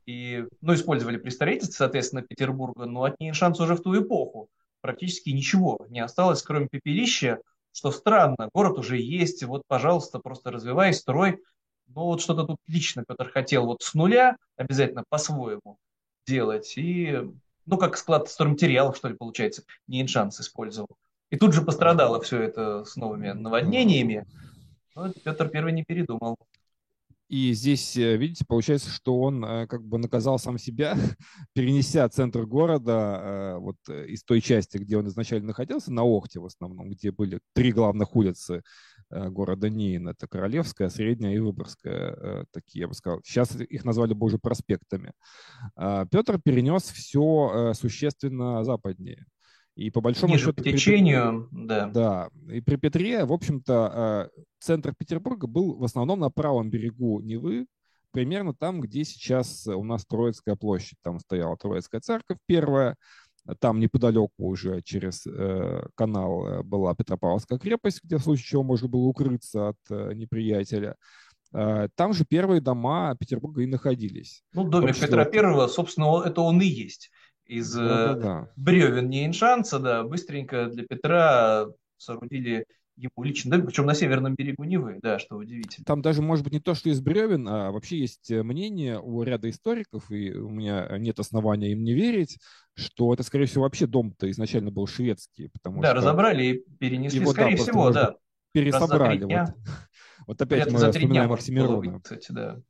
и, 0.07 0.45
ну, 0.61 0.75
использовали 0.75 1.17
при 1.17 1.31
строительстве, 1.31 1.75
соответственно, 1.75 2.23
Петербурга, 2.23 2.87
но 2.87 3.05
от 3.05 3.21
Ниеншанца 3.21 3.65
уже 3.65 3.75
в 3.75 3.83
ту 3.83 4.01
эпоху 4.01 4.49
практически 4.81 5.31
ничего 5.31 5.85
не 5.91 6.01
осталось, 6.01 6.43
кроме 6.43 6.69
пепелища, 6.69 7.41
что 7.73 7.91
странно, 7.91 8.49
город 8.55 8.79
уже 8.79 8.99
есть, 8.99 9.43
вот, 9.45 9.63
пожалуйста, 9.67 10.21
просто 10.21 10.51
развивай, 10.51 10.95
строй. 10.95 11.43
Но 11.89 12.07
вот 12.07 12.21
что-то 12.21 12.45
тут 12.45 12.59
лично 12.67 13.05
Петр 13.07 13.31
хотел 13.31 13.67
вот 13.67 13.83
с 13.83 13.95
нуля 13.95 14.37
обязательно 14.57 15.05
по-своему 15.09 15.79
делать. 16.27 16.75
И, 16.77 17.21
ну, 17.67 17.77
как 17.77 17.97
склад 17.97 18.29
стройматериалов, 18.29 18.97
что 18.97 19.09
ли, 19.09 19.15
получается, 19.15 19.63
не 19.87 20.01
иншанс 20.01 20.41
использовал. 20.41 20.97
И 21.31 21.37
тут 21.37 21.53
же 21.53 21.63
пострадало 21.63 22.21
все 22.21 22.41
это 22.41 22.85
с 22.85 22.97
новыми 22.97 23.33
наводнениями. 23.33 24.25
Но 24.95 25.13
Петр 25.13 25.49
Первый 25.49 25.73
не 25.73 25.85
передумал. 25.85 26.39
И 27.29 27.53
здесь, 27.55 27.97
э, 27.97 28.17
видите, 28.17 28.45
получается, 28.47 28.89
что 28.89 29.21
он 29.21 29.45
э, 29.45 29.67
как 29.67 29.83
бы 29.83 29.99
наказал 29.99 30.39
сам 30.39 30.59
себя, 30.59 30.97
перенеся 31.55 32.09
центр 32.09 32.47
города 32.47 33.21
э, 33.21 33.59
вот 33.59 33.77
из 33.89 34.23
той 34.23 34.41
части, 34.41 34.79
где 34.79 34.97
он 34.97 35.09
изначально 35.09 35.49
находился, 35.49 35.93
на 35.93 36.05
Охте 36.05 36.39
в 36.39 36.47
основном, 36.47 36.91
где 36.91 37.11
были 37.11 37.41
три 37.53 37.73
главных 37.73 38.15
улицы 38.15 38.63
города 39.11 39.69
Нин. 39.69 40.09
Это 40.09 40.27
Королевская, 40.27 40.89
Средняя 40.89 41.35
и 41.35 41.39
Выборгская, 41.39 42.47
такие, 42.53 42.83
я 42.83 42.89
бы 42.89 42.95
сказал. 42.95 43.21
Сейчас 43.25 43.55
их 43.55 43.85
назвали 43.85 44.15
бы 44.15 44.27
уже 44.27 44.39
проспектами. 44.39 45.13
А 45.77 46.07
Петр 46.07 46.41
перенес 46.41 46.83
все 46.91 47.73
существенно 47.75 48.65
западнее. 48.65 49.27
И 49.77 49.91
по 49.91 50.01
большому 50.01 50.33
Ниже 50.33 50.47
счету... 50.47 50.57
по 50.57 50.63
течению, 50.65 51.49
при... 51.51 51.67
да. 51.67 51.87
Да. 51.87 52.31
И 52.51 52.63
при 52.63 52.77
Петре, 52.77 53.27
в 53.27 53.33
общем-то, 53.33 54.31
э, 54.35 54.41
центр 54.59 54.95
Петербурга 54.99 55.47
был 55.47 55.77
в 55.77 55.85
основном 55.85 56.19
на 56.19 56.31
правом 56.31 56.71
берегу 56.71 57.21
Невы, 57.21 57.67
примерно 58.11 58.55
там, 58.55 58.81
где 58.81 59.05
сейчас 59.05 59.67
у 59.67 59.85
нас 59.85 60.07
Троицкая 60.07 60.57
площадь. 60.57 60.97
Там 61.03 61.21
стояла 61.21 61.59
Троицкая 61.59 62.01
церковь 62.01 62.39
первая, 62.47 62.97
там 63.61 63.79
неподалеку 63.79 64.49
уже 64.49 64.81
через 64.81 65.27
э, 65.27 65.87
канал 65.95 66.65
была 66.65 66.95
Петропавловская 66.95 67.59
крепость, 67.59 68.01
где 68.03 68.17
в 68.17 68.23
случае 68.23 68.47
чего 68.47 68.63
можно 68.63 68.89
было 68.89 69.05
укрыться 69.05 69.69
от 69.69 69.77
э, 69.91 70.15
неприятеля. 70.15 70.97
Э, 71.53 71.89
там 71.95 72.15
же 72.15 72.25
первые 72.25 72.63
дома 72.63 73.15
Петербурга 73.21 73.63
и 73.63 73.67
находились. 73.67 74.43
Ну, 74.55 74.65
домик 74.65 74.99
Петра 74.99 75.27
Первого, 75.27 75.67
собственно, 75.69 76.23
это 76.25 76.41
он 76.41 76.63
и 76.63 76.67
есть 76.67 77.11
из 77.47 77.73
да, 77.73 78.15
да, 78.15 78.15
да. 78.15 78.49
бревен 78.57 79.09
Нейншанца, 79.09 79.79
да, 79.79 80.03
быстренько 80.05 80.67
для 80.67 80.85
Петра 80.85 81.67
соорудили 81.97 82.67
ему 82.97 83.23
лично 83.23 83.51
домик, 83.51 83.67
причем 83.67 83.87
на 83.87 83.95
северном 83.95 84.35
берегу 84.35 84.65
Невы, 84.65 84.99
да, 85.03 85.19
что 85.19 85.37
удивительно. 85.37 85.85
Там 85.85 86.03
даже, 86.03 86.23
может 86.23 86.45
быть, 86.45 86.55
не 86.55 86.61
то, 86.61 86.75
что 86.75 86.89
из 86.89 87.01
бревен, 87.01 87.47
а 87.47 87.71
вообще 87.71 87.99
есть 87.99 88.31
э, 88.31 88.43
мнение 88.43 88.99
у 88.99 89.23
ряда 89.23 89.51
историков, 89.51 90.11
и 90.11 90.33
у 90.33 90.49
меня 90.49 90.89
нет 90.99 91.19
основания 91.19 91.73
им 91.73 91.85
не 91.85 91.93
верить, 91.93 92.39
что 92.75 93.13
это, 93.13 93.23
скорее 93.23 93.47
всего, 93.47 93.65
вообще 93.65 93.87
дом-то 93.87 94.31
изначально 94.31 94.71
был 94.71 94.87
шведский. 94.87 95.49
Потому 95.49 95.83
да, 95.83 95.89
что 95.89 95.97
разобрали 95.99 96.45
и 96.45 96.65
перенесли, 96.79 97.21
его, 97.21 97.33
скорее 97.33 97.57
да, 97.57 97.63
всего, 97.63 97.91
да. 97.91 98.17
Пересобрали. 98.53 99.25
Вот. 99.25 99.55
вот 100.27 100.43
опять 100.43 100.71
мы 100.71 100.79
вспоминаем 100.79 101.33
Оксимирона. 101.33 102.01
Кстати, 102.01 102.33
да. 102.33 102.61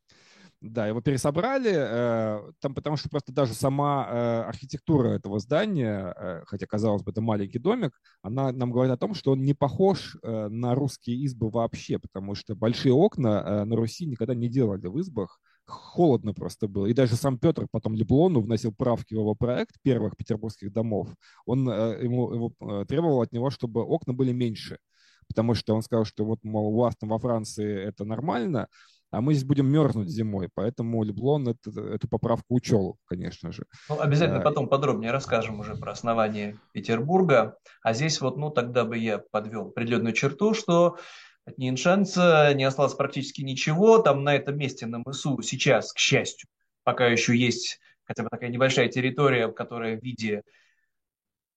Да, 0.59 0.87
его 0.87 1.01
пересобрали, 1.01 1.71
э, 1.71 2.51
там, 2.59 2.73
потому 2.73 2.97
что 2.97 3.09
просто 3.09 3.31
даже 3.31 3.53
сама 3.53 4.07
э, 4.09 4.41
архитектура 4.47 5.09
этого 5.09 5.37
здания, 5.37 6.15
э, 6.17 6.43
хотя, 6.47 6.65
казалось 6.65 7.03
бы, 7.03 7.11
это 7.11 7.21
маленький 7.21 7.59
домик, 7.59 7.91
она 8.23 8.51
нам 8.51 8.71
говорит 8.71 8.91
о 8.91 8.97
том, 8.97 9.13
что 9.13 9.33
он 9.33 9.43
не 9.43 9.53
похож 9.53 10.17
на 10.23 10.73
русские 10.73 11.17
избы 11.17 11.51
вообще, 11.51 11.99
потому 11.99 12.33
что 12.33 12.55
большие 12.55 12.91
окна 12.91 13.65
на 13.65 13.75
Руси 13.75 14.07
никогда 14.07 14.33
не 14.33 14.49
делали 14.49 14.87
в 14.87 14.99
избах, 14.99 15.39
холодно 15.65 16.33
просто 16.33 16.67
было. 16.67 16.87
И 16.87 16.93
даже 16.93 17.15
сам 17.17 17.37
Петр 17.37 17.67
потом 17.71 17.93
Леблону 17.93 18.41
вносил 18.41 18.73
правки 18.73 19.13
в 19.13 19.17
его 19.17 19.35
проект 19.35 19.75
первых 19.83 20.17
петербургских 20.17 20.73
домов. 20.73 21.09
Он 21.45 21.69
ему, 21.69 22.33
ему 22.33 22.85
требовал 22.85 23.21
от 23.21 23.31
него, 23.31 23.51
чтобы 23.51 23.83
окна 23.83 24.13
были 24.13 24.31
меньше, 24.31 24.79
потому 25.27 25.53
что 25.53 25.75
он 25.75 25.83
сказал, 25.83 26.05
что 26.05 26.25
вот, 26.25 26.39
мол, 26.43 26.73
у 26.73 26.77
вас 26.77 26.95
там 26.95 27.09
во 27.09 27.19
Франции 27.19 27.79
это 27.83 28.05
нормально, 28.05 28.67
а 29.11 29.21
мы 29.21 29.33
здесь 29.33 29.45
будем 29.45 29.67
мерзнуть 29.67 30.09
зимой, 30.09 30.49
поэтому 30.53 31.03
Леблон 31.03 31.47
это, 31.47 31.69
эту 31.81 32.07
поправку 32.07 32.55
учел, 32.55 32.97
конечно 33.05 33.51
же. 33.51 33.65
Ну, 33.89 33.99
обязательно 33.99 34.39
а, 34.39 34.43
потом 34.43 34.67
подробнее 34.67 35.11
расскажем 35.11 35.59
уже 35.59 35.75
про 35.75 35.91
основание 35.91 36.57
Петербурга, 36.73 37.57
а 37.81 37.93
здесь 37.93 38.19
вот, 38.19 38.37
ну, 38.37 38.49
тогда 38.49 38.83
бы 38.83 38.97
я 38.97 39.19
подвел 39.19 39.67
определенную 39.67 40.13
черту, 40.13 40.53
что 40.53 40.97
от 41.45 41.57
Ниншанца 41.57 42.53
не 42.53 42.65
осталось 42.65 42.93
практически 42.93 43.41
ничего, 43.41 43.99
там 43.99 44.23
на 44.23 44.35
этом 44.35 44.57
месте, 44.57 44.85
на 44.85 45.01
мысу, 45.05 45.41
сейчас, 45.41 45.93
к 45.93 45.97
счастью, 45.97 46.49
пока 46.83 47.07
еще 47.07 47.35
есть 47.35 47.79
хотя 48.07 48.23
бы 48.23 48.29
такая 48.29 48.49
небольшая 48.49 48.87
территория, 48.87 49.49
которая 49.49 49.99
в 49.99 50.03
виде 50.03 50.41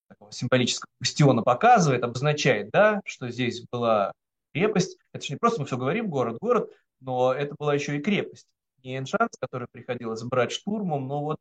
такого 0.08 0.32
символического 0.32 0.90
бастиона 0.98 1.42
показывает, 1.42 2.02
обозначает, 2.02 2.70
да, 2.70 3.00
что 3.04 3.30
здесь 3.30 3.62
была 3.70 4.12
крепость. 4.52 4.98
Это 5.12 5.24
же 5.24 5.32
не 5.34 5.38
просто 5.38 5.60
мы 5.60 5.66
все 5.66 5.76
говорим, 5.76 6.10
город, 6.10 6.38
город, 6.40 6.70
но 7.00 7.32
это 7.32 7.54
была 7.58 7.74
еще 7.74 7.96
и 7.96 8.02
крепость. 8.02 8.46
Не 8.82 8.98
Эншанс, 8.98 9.32
который 9.38 9.68
приходилось 9.70 10.22
брать 10.22 10.52
штурмом, 10.52 11.06
но 11.06 11.22
вот 11.22 11.38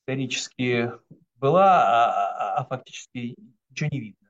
исторически 0.00 0.92
была, 1.36 1.82
а, 1.82 2.10
а, 2.10 2.54
а 2.58 2.64
фактически 2.64 3.36
ничего 3.70 3.88
не 3.92 4.00
видно, 4.00 4.28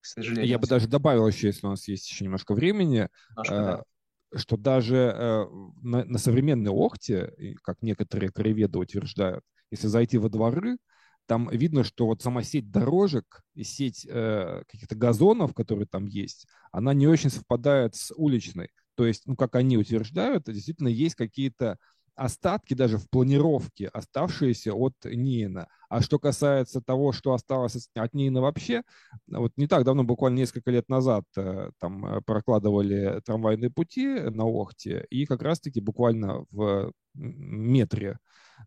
к 0.00 0.06
сожалению. 0.06 0.46
Я 0.46 0.58
бы 0.58 0.66
даже 0.66 0.88
добавил 0.88 1.26
еще, 1.26 1.48
если 1.48 1.66
у 1.66 1.70
нас 1.70 1.88
есть 1.88 2.08
еще 2.10 2.24
немножко 2.24 2.54
времени, 2.54 3.08
немножко, 3.30 3.54
э, 3.54 3.84
да. 4.32 4.38
что 4.38 4.56
даже 4.56 4.96
э, 4.96 5.46
на, 5.82 6.04
на 6.04 6.18
современной 6.18 6.70
Охте, 6.70 7.56
как 7.62 7.82
некоторые 7.82 8.30
краеведы 8.30 8.78
утверждают, 8.78 9.44
если 9.70 9.86
зайти 9.88 10.18
во 10.18 10.28
дворы, 10.28 10.78
там 11.26 11.50
видно, 11.50 11.84
что 11.84 12.06
вот 12.06 12.22
сама 12.22 12.42
сеть 12.42 12.70
дорожек 12.70 13.42
и 13.54 13.62
сеть 13.62 14.06
э, 14.08 14.62
каких-то 14.66 14.96
газонов, 14.96 15.52
которые 15.52 15.86
там 15.86 16.06
есть, 16.06 16.46
она 16.72 16.94
не 16.94 17.06
очень 17.06 17.28
совпадает 17.28 17.94
с 17.94 18.14
уличной. 18.14 18.70
То 18.98 19.06
есть, 19.06 19.22
ну, 19.26 19.36
как 19.36 19.54
они 19.54 19.78
утверждают, 19.78 20.46
действительно 20.46 20.88
есть 20.88 21.14
какие-то 21.14 21.78
остатки 22.16 22.74
даже 22.74 22.98
в 22.98 23.08
планировке, 23.08 23.86
оставшиеся 23.86 24.74
от 24.74 24.94
Нина. 25.04 25.68
А 25.88 26.02
что 26.02 26.18
касается 26.18 26.80
того, 26.80 27.12
что 27.12 27.32
осталось 27.32 27.88
от 27.94 28.12
Нина 28.12 28.40
вообще, 28.40 28.82
вот 29.28 29.52
не 29.56 29.68
так 29.68 29.84
давно, 29.84 30.02
буквально 30.02 30.38
несколько 30.38 30.72
лет 30.72 30.88
назад, 30.88 31.22
э, 31.36 31.70
там 31.78 32.04
э, 32.06 32.20
прокладывали 32.26 33.22
трамвайные 33.24 33.70
пути 33.70 34.18
на 34.18 34.46
Охте, 34.46 35.06
и 35.10 35.26
как 35.26 35.42
раз-таки 35.42 35.80
буквально 35.80 36.44
в 36.50 36.90
метре 37.14 38.18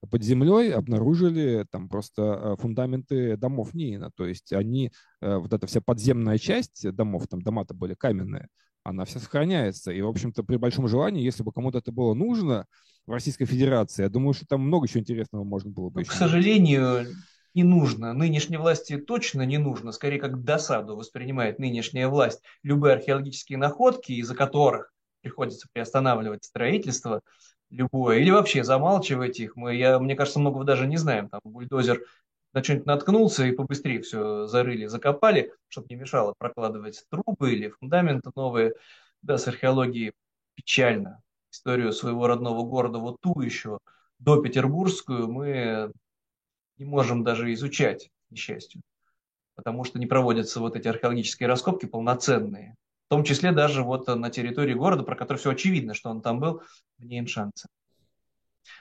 под 0.10 0.24
землей 0.24 0.74
обнаружили 0.74 1.65
там 1.70 1.89
просто 1.89 2.22
э, 2.22 2.56
фундаменты 2.58 3.36
домов 3.36 3.74
Нина. 3.74 4.12
То 4.15 4.26
есть 4.26 4.54
они, 4.54 4.94
вот 5.20 5.52
эта 5.52 5.67
вся 5.67 5.82
подземная 5.82 6.38
часть 6.38 6.89
домов, 6.96 7.28
там 7.30 7.41
дома-то 7.41 7.74
были 7.74 7.96
каменные, 7.96 8.48
она 8.84 9.06
вся 9.06 9.20
сохраняется. 9.20 9.91
И, 9.91 10.02
в 10.02 10.08
общем-то, 10.08 10.44
при 10.44 10.58
большом 10.58 10.88
желании, 10.88 11.24
если 11.24 11.44
бы 11.44 11.52
кому-то 11.52 11.80
это 11.80 11.91
было 11.91 12.13
нужно 12.13 12.65
в 13.06 13.12
Российской 13.12 13.46
Федерации, 13.46 14.04
я 14.04 14.10
думаю, 14.10 14.34
что 14.34 14.46
там 14.46 14.62
много 14.62 14.88
чего 14.88 15.02
интересного 15.02 15.44
можно 15.44 15.70
было 15.72 15.89
бы 15.89 15.96
ну, 15.96 16.02
еще. 16.02 16.12
К 16.12 16.15
сожалению, 16.15 17.08
не 17.54 17.63
нужно. 17.63 18.13
Нынешней 18.13 18.58
власти 18.58 18.98
точно 18.98 19.44
не 19.44 19.58
нужно. 19.58 19.91
Скорее, 19.91 20.20
как 20.20 20.44
досаду 20.44 20.96
воспринимает 20.96 21.60
нынешняя 21.60 22.08
власть 22.08 22.41
любые 22.63 22.94
археологические 22.94 23.58
находки, 23.58 24.13
из-за 24.13 24.36
которых 24.36 24.94
приходится 25.22 25.67
приостанавливать 25.72 26.44
строительство 26.44 27.22
любое, 27.70 28.17
или 28.17 28.30
вообще 28.30 28.63
замалчивать 28.63 29.39
их. 29.39 29.56
Мы, 29.56 29.76
я, 29.76 29.98
мне 30.00 30.15
кажется, 30.15 30.39
многого 30.39 30.65
даже 30.65 30.88
не 30.88 30.98
знаем. 30.98 31.30
Там 31.30 31.39
бульдозер 31.44 32.04
на 32.54 32.64
что-нибудь 32.64 32.86
наткнулся 32.86 33.46
и 33.46 33.52
побыстрее 33.52 34.02
все 34.02 34.48
зарыли, 34.48 34.86
закопали, 34.86 35.54
чтобы 35.68 35.88
не 35.90 35.96
мешало 35.96 36.34
прокладывать 36.38 37.06
трубы 37.10 37.54
или 37.54 37.70
фундаменты 37.70 38.32
новые. 38.36 38.74
Да, 39.22 39.38
с 39.38 39.48
археологией 39.48 40.14
печально. 40.56 41.22
Историю 41.52 41.91
своего 41.91 42.28
родного 42.28 42.64
города, 42.64 42.97
вот 42.97 43.20
ту 43.20 43.39
еще, 43.41 43.80
до 44.20 44.41
Петербургскую, 44.41 45.30
мы 45.30 45.91
не 46.78 46.86
можем 46.86 47.24
даже 47.24 47.52
изучать, 47.54 48.10
к 48.28 48.32
несчастью, 48.32 48.82
потому 49.56 49.84
что 49.84 49.99
не 49.99 50.06
проводятся 50.06 50.62
вот 50.62 50.78
эти 50.78 50.88
археологические 50.88 51.47
раскопки 51.47 51.88
полноценные. 51.88 52.76
В 53.08 53.10
том 53.10 53.26
числе 53.26 53.52
даже 53.52 53.84
вот 53.84 54.08
на 54.08 54.30
территории 54.30 54.74
города, 54.74 55.04
про 55.04 55.16
который 55.16 55.39
все 55.39 55.52
очевидно, 55.52 55.93
что 55.93 56.10
он 56.10 56.22
там 56.22 56.39
был, 56.39 56.62
в 56.97 57.04
Нейншанце. 57.04 57.68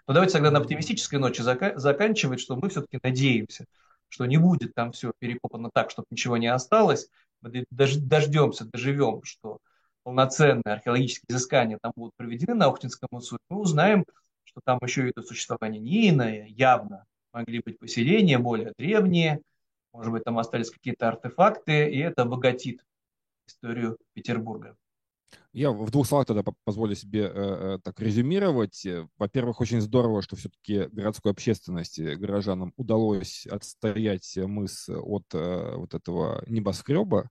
Но 0.06 0.14
давайте 0.14 0.34
тогда 0.34 0.50
на 0.50 0.58
оптимистической 0.58 1.18
ночи 1.18 1.40
зака- 1.40 1.76
заканчивать, 1.76 2.40
что 2.40 2.56
мы 2.56 2.68
все-таки 2.68 2.98
надеемся, 3.02 3.66
что 4.08 4.26
не 4.26 4.36
будет 4.36 4.74
там 4.74 4.92
все 4.92 5.12
перекопано 5.18 5.70
так, 5.72 5.90
чтобы 5.90 6.06
ничего 6.10 6.36
не 6.36 6.48
осталось. 6.48 7.08
Мы 7.42 7.64
дождемся, 7.70 8.66
доживем, 8.66 9.22
что 9.24 9.58
полноценные 10.02 10.74
археологические 10.74 11.26
изыскания 11.28 11.78
там 11.80 11.92
будут 11.96 12.14
проведены 12.16 12.54
на 12.54 12.66
Охтинском 12.66 13.08
УСУ. 13.12 13.38
Мы 13.48 13.60
узнаем, 13.60 14.04
что 14.44 14.60
там 14.64 14.78
еще 14.82 15.08
и 15.08 15.12
до 15.14 15.22
существования 15.22 15.78
не 15.78 16.10
иное, 16.10 16.46
явно 16.46 17.04
могли 17.32 17.60
быть 17.60 17.78
поселения 17.78 18.38
более 18.38 18.72
древние, 18.76 19.40
может 19.92 20.12
быть, 20.12 20.24
там 20.24 20.38
остались 20.38 20.70
какие-то 20.70 21.08
артефакты, 21.08 21.90
и 21.90 21.98
это 21.98 22.22
обогатит 22.22 22.80
историю 23.46 23.98
Петербурга. 24.14 24.76
Я 25.52 25.72
в 25.72 25.90
двух 25.90 26.06
словах 26.06 26.26
тогда 26.26 26.44
позволю 26.64 26.94
себе 26.94 27.22
э, 27.22 27.30
э 27.34 27.78
так 27.82 27.98
резюмировать. 28.00 28.86
Во-первых, 29.18 29.60
очень 29.60 29.80
здорово, 29.80 30.22
что 30.22 30.36
все-таки 30.36 30.86
городской 30.92 31.32
общественности, 31.32 32.14
горожанам 32.14 32.72
удалось 32.76 33.46
отстоять 33.46 34.36
мыс 34.36 34.88
от 34.88 35.24
э, 35.34 35.74
вот 35.76 35.94
этого 35.94 36.44
небоскреба. 36.46 37.28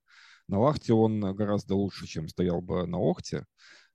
На 0.49 0.59
Лахте 0.59 0.93
он 0.93 1.21
гораздо 1.33 1.75
лучше, 1.75 2.07
чем 2.07 2.27
стоял 2.27 2.61
бы 2.61 2.85
на 2.87 2.97
Охте. 2.97 3.45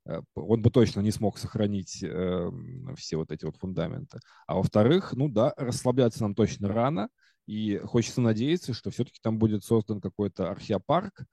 Э, 0.06 0.20
он 0.34 0.62
бы 0.62 0.70
точно 0.70 1.00
не 1.00 1.10
смог 1.10 1.38
сохранить 1.38 2.02
э, 2.02 2.50
все 2.96 3.16
вот 3.16 3.30
эти 3.30 3.44
вот 3.44 3.56
фундаменты. 3.56 4.20
А 4.46 4.54
во-вторых, 4.54 5.12
ну 5.12 5.28
да, 5.28 5.52
расслабляться 5.56 6.22
нам 6.22 6.34
точно 6.34 6.68
рано, 6.68 7.08
и 7.46 7.78
хочется 7.78 8.20
надеяться, 8.20 8.72
что 8.72 8.90
все-таки 8.90 9.18
там 9.22 9.38
будет 9.38 9.64
создан 9.64 10.00
какой-то 10.00 10.50
археопарк, 10.50 11.24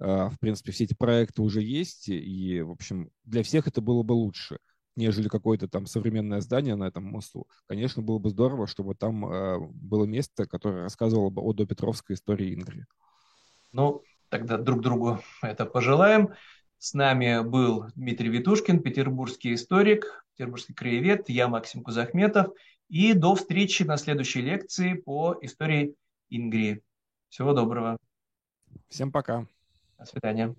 в 0.00 0.36
принципе, 0.40 0.72
все 0.72 0.84
эти 0.84 0.94
проекты 0.94 1.42
уже 1.42 1.60
есть, 1.60 2.08
и, 2.08 2.62
в 2.62 2.70
общем, 2.70 3.10
для 3.24 3.42
всех 3.42 3.68
это 3.68 3.82
было 3.82 4.02
бы 4.02 4.12
лучше, 4.12 4.58
нежели 4.96 5.28
какое-то 5.28 5.68
там 5.68 5.86
современное 5.86 6.40
здание 6.40 6.74
на 6.74 6.84
этом 6.84 7.04
мосту. 7.04 7.46
Конечно, 7.66 8.02
было 8.02 8.18
бы 8.18 8.30
здорово, 8.30 8.66
чтобы 8.66 8.94
там 8.94 9.26
а, 9.26 9.58
было 9.58 10.06
место, 10.06 10.46
которое 10.46 10.84
рассказывало 10.84 11.28
бы 11.28 11.42
о 11.42 11.52
допетровской 11.52 12.16
истории 12.16 12.54
Ингрии. 12.54 12.86
Ну, 13.72 14.02
тогда 14.30 14.56
друг 14.56 14.80
другу 14.80 15.20
это 15.42 15.66
пожелаем. 15.66 16.30
С 16.78 16.94
нами 16.94 17.46
был 17.46 17.86
Дмитрий 17.94 18.30
Витушкин, 18.30 18.82
петербургский 18.82 19.52
историк, 19.52 20.24
петербургский 20.34 20.72
краевед, 20.72 21.28
я 21.28 21.46
Максим 21.46 21.82
Кузахметов. 21.82 22.48
И 22.88 23.12
до 23.12 23.34
встречи 23.34 23.82
на 23.82 23.98
следующей 23.98 24.40
лекции 24.40 24.94
по 24.94 25.36
истории 25.42 25.94
Ингрии. 26.30 26.82
Всего 27.28 27.52
доброго. 27.52 27.98
Всем 28.88 29.12
пока. 29.12 29.46
До 30.00 30.06
свидания. 30.06 30.54